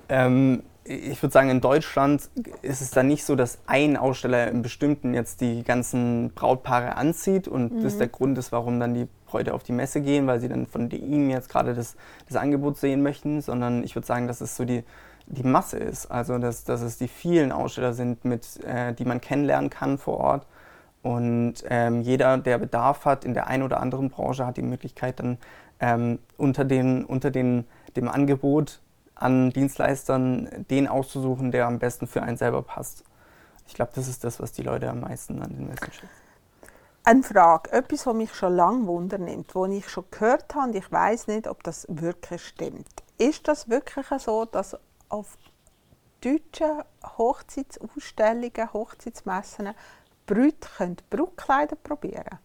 [0.09, 2.31] ähm, ich würde sagen, in Deutschland
[2.63, 7.47] ist es dann nicht so, dass ein Aussteller im Bestimmten jetzt die ganzen Brautpaare anzieht
[7.47, 10.49] und das der Grund ist, warum dann die Bräute auf die Messe gehen, weil sie
[10.49, 11.95] dann von ihm jetzt gerade das,
[12.27, 14.83] das Angebot sehen möchten, sondern ich würde sagen, dass es so die,
[15.29, 16.11] die Masse ist.
[16.11, 20.19] Also, dass, dass es die vielen Aussteller sind, mit, äh, die man kennenlernen kann vor
[20.19, 20.47] Ort.
[21.03, 25.21] Und ähm, jeder, der Bedarf hat in der einen oder anderen Branche, hat die Möglichkeit
[25.21, 25.39] dann
[25.81, 27.65] ähm, unter, den, unter den,
[27.95, 28.81] dem Angebot
[29.15, 33.05] an Dienstleistern den auszusuchen, der am besten für einen selber passt.
[33.67, 36.09] Ich glaube, das ist das, was die Leute am meisten an den Messen schätzen.
[37.05, 40.91] Eine Frage, etwas, was mich schon lange wundernimmt, wo ich schon gehört habe und ich
[40.91, 42.89] weiß nicht, ob das wirklich stimmt.
[43.17, 44.77] Ist das wirklich so, dass
[45.09, 45.37] auf
[46.21, 46.83] deutschen
[47.17, 49.71] Hochzeitsausstellungen, Hochzeitsmessen
[50.27, 52.39] Brüder können Brautkleider probieren?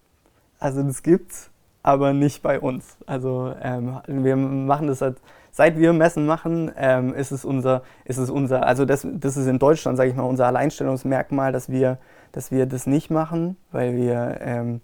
[0.60, 1.52] Also das gibt's.
[1.84, 2.98] aber nicht bei uns.
[3.06, 5.18] Also ähm, wir machen das seit,
[5.52, 9.48] seit wir Messen machen, ähm, ist es unser, ist es unser, also das, das ist
[9.48, 12.00] in Deutschland, sage ich mal, unser Alleinstellungsmerkmal, dass wir,
[12.32, 14.82] dass wir das nicht machen, weil wir ähm,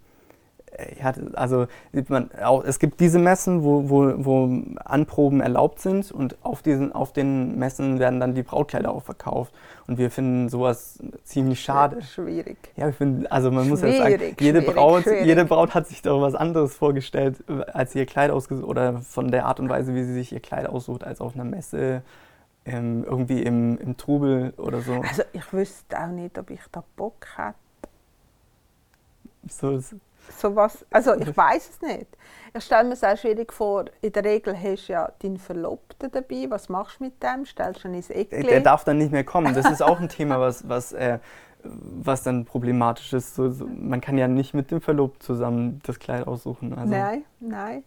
[1.00, 1.66] ja, also
[2.08, 6.92] man, auch, es gibt diese Messen, wo, wo, wo Anproben erlaubt sind und auf, diesen,
[6.92, 9.52] auf den Messen werden dann die Brautkleider auch verkauft.
[9.86, 12.00] Und wir finden sowas ziemlich schade.
[12.02, 12.56] Schwierig.
[12.76, 15.26] Ja, wir finden, also man muss ja sagen, jede, Braut, schwierig.
[15.26, 19.46] jede Braut hat sich doch was anderes vorgestellt, als ihr Kleid ausgesucht oder von der
[19.46, 22.02] Art und Weise, wie sie sich ihr Kleid aussucht, als auf einer Messe.
[22.66, 24.92] Ähm, irgendwie im, im Trubel oder so.
[25.00, 27.54] Also ich wüsste auch nicht, ob ich da Bock hätte.
[29.48, 29.80] so
[30.30, 32.06] ist- sowas, also ich weiß es nicht.
[32.56, 36.10] Ich stelle mir es auch schwierig vor, in der Regel hast du ja deinen Verlobten
[36.10, 37.46] dabei, was machst du mit dem?
[37.46, 38.42] Stellst du ihn ins Eckli?
[38.42, 39.54] Der darf dann nicht mehr kommen.
[39.54, 41.18] Das ist auch ein Thema, was, was, äh,
[41.62, 43.34] was dann problematisch ist.
[43.36, 46.72] So, so, man kann ja nicht mit dem Verlobten zusammen das Kleid aussuchen.
[46.76, 47.84] Also, Nein, nein.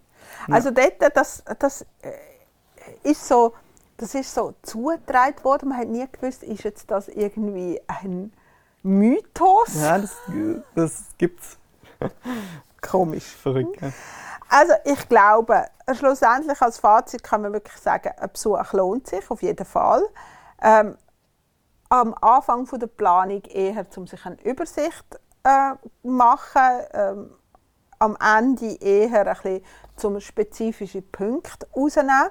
[0.48, 0.56] Ja.
[0.56, 2.12] Also dort, das, das äh,
[3.10, 3.54] ist so,
[3.98, 5.70] das ist so zugetragen worden.
[5.70, 8.32] Man hat nie gewusst, ist jetzt das irgendwie ein
[8.82, 9.82] Mythos?
[9.82, 10.16] Ja, das,
[10.76, 11.58] das gibt's.
[12.82, 13.26] Komisch.
[13.26, 13.82] Verrückt.
[13.82, 13.92] Ja.
[14.50, 19.42] Also ich glaube, schlussendlich als Fazit kann man wirklich sagen, ein Besuch lohnt sich auf
[19.42, 20.04] jeden Fall.
[20.62, 20.96] Ähm,
[21.90, 25.74] am Anfang von der Planung eher, um sich eine Übersicht äh,
[26.04, 27.32] machen, ähm,
[28.00, 29.62] am Ende eher ein
[29.96, 32.30] bisschen, um spezifische Punkte rauszunehmen.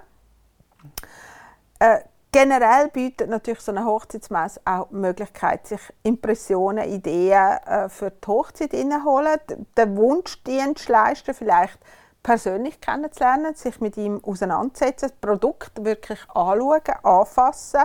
[1.79, 2.01] Äh,
[2.33, 8.27] generell bietet natürlich so eine Hochzeitsmesse auch die Möglichkeit, sich Impressionen, Ideen äh, für die
[8.27, 9.39] Hochzeit reinzuholen,
[9.77, 11.79] den Wunschdienst leisten, vielleicht
[12.23, 17.81] persönlich kennenzulernen, sich mit ihm auseinandersetzen, das Produkt wirklich anschauen, anfassen,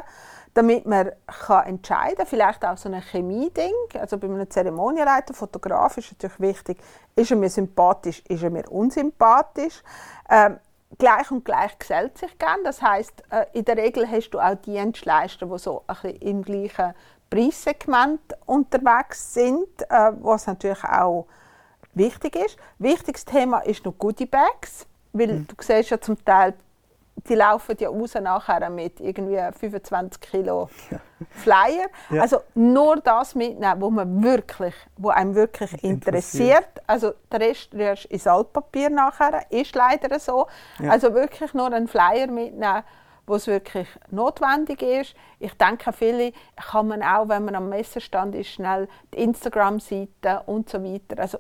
[0.53, 2.27] damit man kann entscheiden kann.
[2.27, 3.73] Vielleicht auch so ein Chemie-Ding.
[3.99, 6.77] Also bei einem Zeremonienleiter, Fotograf ist natürlich wichtig,
[7.15, 9.83] ist er mir sympathisch, ist er mir unsympathisch.
[10.29, 10.59] Ähm,
[10.97, 12.63] gleich und gleich gesellt sich gern.
[12.63, 16.41] Das heißt, äh, in der Regel hast du auch Dienstleister, die so ein bisschen im
[16.43, 16.93] gleichen
[17.29, 21.27] Preissegment unterwegs sind, äh, was natürlich auch
[21.93, 22.57] wichtig ist.
[22.79, 26.53] Wichtiges Thema ist noch Goodie Bags, weil du siehst ja zum Teil,
[27.28, 30.70] die laufen ja raus nachher mit irgendwie 25 Kilo
[31.32, 31.88] Flyer.
[32.09, 32.22] Ja.
[32.22, 36.07] Also nur das mitnehmen, wo man wirklich, wo einem wirklich Interessiert.
[36.07, 36.70] interessiert.
[36.86, 40.47] Also der Rest rührst ins Altpapier nachher, ist leider so.
[40.80, 40.91] Ja.
[40.91, 42.84] Also wirklich nur einen Flyer mitnehmen,
[43.26, 45.15] wo es wirklich notwendig ist.
[45.39, 50.70] Ich denke, viele kann man auch, wenn man am Messestand ist, schnell die Instagram-Seite und
[50.70, 51.20] so weiter.
[51.20, 51.39] Also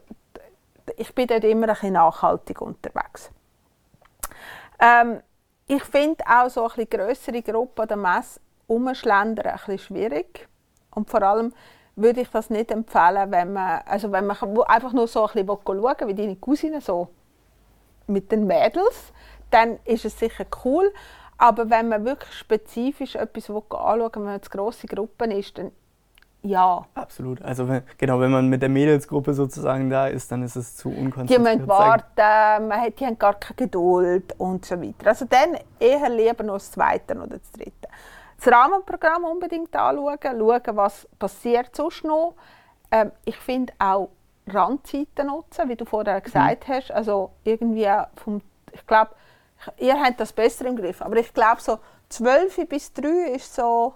[0.97, 3.31] ich bin dort immer ein bisschen nachhaltig unterwegs.
[4.79, 5.21] Ähm,
[5.67, 10.47] ich finde auch so ein bisschen grössere Gruppen an der Messe umschlendern ein bisschen schwierig.
[10.91, 11.53] Und vor allem
[11.95, 14.37] würde ich das nicht empfehlen, wenn man, also wenn man
[14.67, 17.09] einfach nur so ein bisschen schauen wie deine Cousine so
[18.07, 19.11] mit den Mädels,
[19.51, 20.93] dann ist es sicher cool.
[21.37, 25.71] Aber wenn man wirklich spezifisch etwas anschauen will, wenn man jetzt grosse Gruppen ist, dann
[26.43, 26.85] ja.
[26.93, 27.41] Absolut.
[27.41, 30.89] Also wenn, genau, wenn man mit der Mädelsgruppe sozusagen da ist, dann ist es zu
[30.89, 31.57] Die unkonzentriert.
[31.59, 35.07] müssen warten, man hat, die haben gar keine Geduld und so weiter.
[35.07, 37.87] Also dann eher lieber noch das Zweite oder das Dritte.
[38.37, 42.35] Das Rahmenprogramm unbedingt anschauen, schauen, was passiert sonst noch.
[42.91, 44.09] Ähm, ich finde auch
[44.47, 46.91] Randzeiten nutzen, wie du vorher gesagt hast.
[46.91, 49.11] Also irgendwie vom, ich glaube,
[49.77, 51.79] ihr habt das besser im Griff, aber ich glaube so
[52.09, 53.95] 12 bis 3 ist so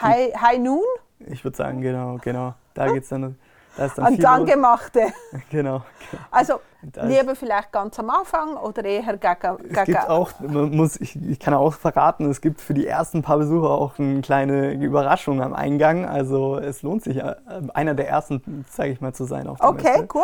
[0.00, 0.84] High, High Noon
[1.26, 2.54] Ich würde sagen, genau, genau.
[2.74, 3.36] Da geht's dann,
[3.76, 4.32] da ist dann ans viel los.
[4.34, 5.00] Angemachte.
[5.50, 5.82] Genau.
[6.30, 10.32] Also Da ist- lieber vielleicht ganz am Anfang oder eher gegen, Es gegen gibt auch,
[10.40, 13.98] man muss, ich, ich kann auch verraten, es gibt für die ersten paar Besucher auch
[13.98, 16.04] eine kleine Überraschung am Eingang.
[16.06, 17.34] Also es lohnt sich, äh,
[17.74, 20.06] einer der ersten, sage ich mal, zu sein auf der Okay, Messe.
[20.06, 20.22] gut.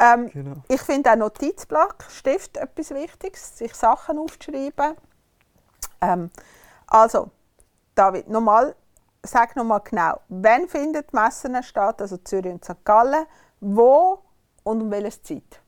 [0.00, 0.56] Ähm, Genau.
[0.68, 4.94] ich finde auch Notizblock, Stift etwas Wichtiges, sich Sachen aufzuschreiben.
[6.00, 6.30] Ähm,
[6.88, 7.30] also,
[7.94, 8.74] David, nochmal,
[9.24, 12.84] sag nochmal genau, wann findet die Messen statt, also Zürich und St.
[12.84, 13.26] Gallen,
[13.60, 14.20] wo
[14.62, 15.60] und um welche Zeit?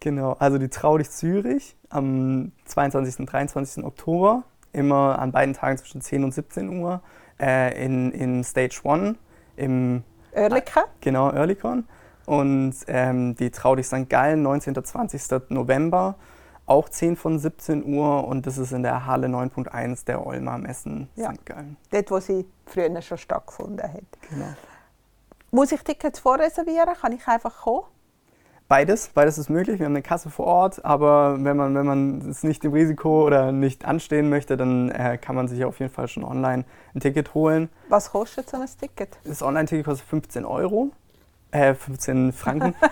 [0.00, 3.20] Genau, also die Trau dich Zürich am 22.
[3.20, 3.84] und 23.
[3.84, 7.02] Oktober, immer an beiden Tagen zwischen 10 und 17 Uhr
[7.38, 9.16] äh, in, in Stage 1
[9.56, 10.84] im Oerlikon?
[11.00, 11.86] Genau, Earlycon.
[12.26, 14.08] Und ähm, die Trau dich St.
[14.08, 14.76] Gallen, 19.
[14.76, 15.50] und 20.
[15.50, 16.14] November,
[16.70, 18.26] auch 10 von 17 Uhr.
[18.26, 21.32] Und das ist in der Halle 9.1 der Olma Messen Ja.
[21.34, 21.44] St.
[21.44, 21.76] Gallen.
[21.90, 24.02] Dort, wo sie früher schon stattgefunden hat.
[24.30, 24.54] Genau.
[25.50, 26.94] Muss ich Tickets vorreservieren?
[27.00, 27.84] Kann ich einfach kommen?
[28.68, 29.80] Beides, beides ist möglich.
[29.80, 33.26] Wir haben eine Kasse vor Ort, aber wenn man, wenn man es nicht im Risiko
[33.26, 36.64] oder nicht anstehen möchte, dann äh, kann man sich auf jeden Fall schon online
[36.94, 37.68] ein Ticket holen.
[37.88, 39.18] Was kostet so ein Ticket?
[39.24, 40.92] Das Online-Ticket kostet 15 Euro
[41.50, 42.74] Äh, 15 Franken.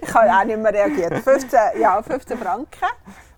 [0.00, 1.14] Ich habe auch nicht mehr reagiert.
[1.18, 2.86] 15, ja, 15 Franken.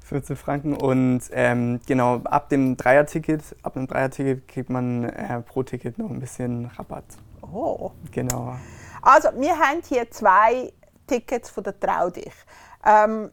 [0.05, 5.63] 15 Franken und ähm, genau, ab dem Dreier-Ticket, ab dem Dreier-Ticket kriegt man äh, pro
[5.63, 7.05] Ticket noch ein bisschen Rabatt.
[7.43, 7.93] Oh.
[8.11, 8.57] Genau.
[9.03, 10.73] Also, wir haben hier zwei
[11.07, 12.33] Tickets von der Trau dich.
[12.85, 13.31] Ähm,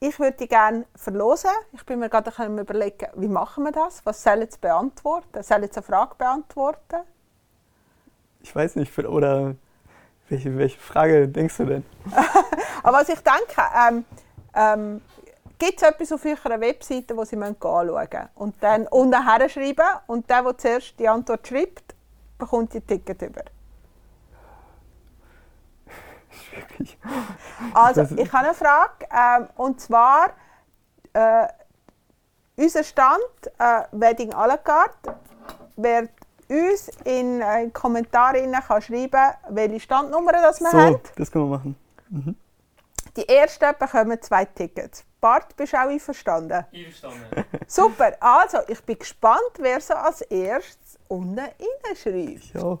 [0.00, 1.50] ich würde die gerne verlosen.
[1.72, 4.04] Ich bin mir gerade überlegen, wie machen wir das?
[4.04, 5.42] Was soll jetzt beantworten?
[5.42, 7.02] Soll jetzt eine Frage beantworten?
[8.42, 9.54] Ich weiß nicht, für- oder
[10.28, 11.84] welche, welche Frage denkst du denn?
[12.82, 14.04] Aber was ich denke, ähm,
[14.54, 15.00] ähm,
[15.58, 18.28] gibt es etwas auf eurer Webseite, das Sie anschauen müssen?
[18.34, 21.94] Und dann unten herschreiben und der, der zuerst die Antwort schreibt,
[22.38, 23.42] bekommt die Ticket über.
[27.74, 29.06] Also, ich habe eine Frage.
[29.10, 30.30] Ähm, und zwar,
[31.12, 31.46] äh,
[32.56, 33.22] unser Stand,
[33.58, 35.14] äh, Wedding à la carte,
[35.76, 36.08] wer
[36.52, 41.00] uns in äh, Kommentare kann schreiben welche Standnummer das wir So, haben.
[41.16, 41.76] das können wir machen.
[43.16, 45.04] Die Ersten bekommen zwei Tickets.
[45.20, 46.64] Bart, bist du auch einverstanden?
[46.72, 47.44] Einverstanden.
[47.66, 52.54] Super, also ich bin gespannt, wer so als erstes unten reinschreibt.
[52.54, 52.78] Ja.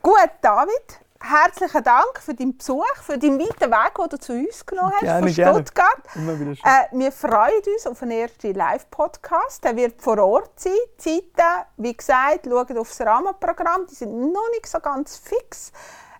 [0.00, 4.64] Gut, David, herzlichen Dank für deinen Besuch, für deinen weiten Weg, den du zu uns
[4.64, 5.54] genommen hast, Gerne, von.
[5.54, 6.02] Stuttgart.
[6.16, 9.64] Äh, wir freuen uns auf einen ersten Live-Podcast.
[9.64, 10.72] Der wird vor Ort sein.
[11.04, 13.86] Die Zeiten, wie gesagt, schaut auf das Rahmenprogramm.
[13.86, 15.72] Die sind noch nicht so ganz fix.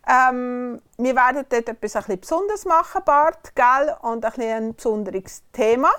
[0.08, 3.94] Ähm, wir werden dort etwas ein bisschen Besonderes machen, Bart, gell?
[4.00, 5.90] Und ein, bisschen ein besonderes Thema.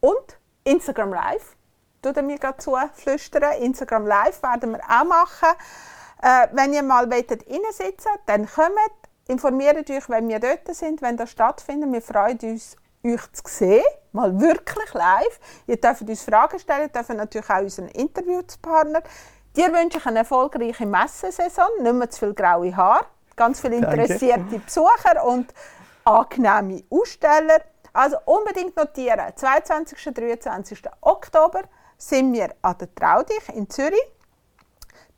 [0.00, 1.56] Und Instagram Live.
[2.02, 3.60] Er mir gerade zuflüstern.
[3.60, 5.48] Instagram Live werden wir auch machen.
[6.22, 8.78] Äh, wenn ihr mal wollt, reinsitzen dann kommt,
[9.28, 11.92] informiert euch, wenn wir dort sind, wenn das stattfindet.
[11.92, 15.40] Wir freuen uns, euch zu sehen, mal wirklich live.
[15.66, 19.02] Ihr dürft uns Fragen stellen, dürft natürlich auch unseren Interviewspartner.
[19.56, 23.06] Dir wünsche ich eine erfolgreiche Messesaison, nicht mehr zu viel graue Haare,
[23.36, 24.02] ganz viele Danke.
[24.02, 25.52] interessierte Besucher und
[26.04, 27.62] angenehme Aussteller.
[27.92, 30.08] Also unbedingt notieren, 22.
[30.08, 30.82] und 23.
[31.00, 31.62] Oktober
[31.96, 34.15] sind wir an der Traudich in Zürich.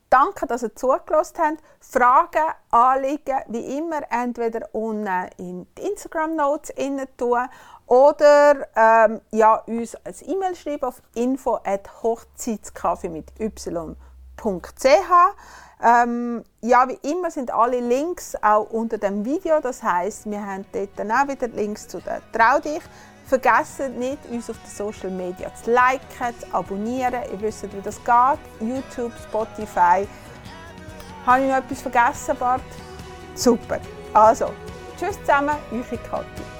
[0.09, 1.57] Danke, dass ihr zugelassen habt.
[1.79, 6.73] Fragen, Anliegen, wie immer, entweder unten in die Instagram-Notes
[7.17, 7.47] tun
[7.85, 14.85] oder ähm, ja, uns ein E-Mail schreiben auf info at hochzeitskaffee mit y.ch.
[15.81, 19.59] Ähm, ja, wie immer sind alle Links auch unter dem Video.
[19.59, 22.81] Das heißt, wir haben dort dann auch wieder Links zu der Trau dich.
[23.29, 27.21] Vergesst nicht, uns auf den Social Media zu liken, zu abonnieren.
[27.31, 28.39] Ihr wisst, wie das geht.
[28.59, 30.07] YouTube, Spotify.
[31.27, 32.63] Habe ich noch etwas vergessen, Bart?
[33.35, 33.79] Super.
[34.15, 34.51] Also,
[34.97, 36.58] tschüss zusammen, eure Kathi.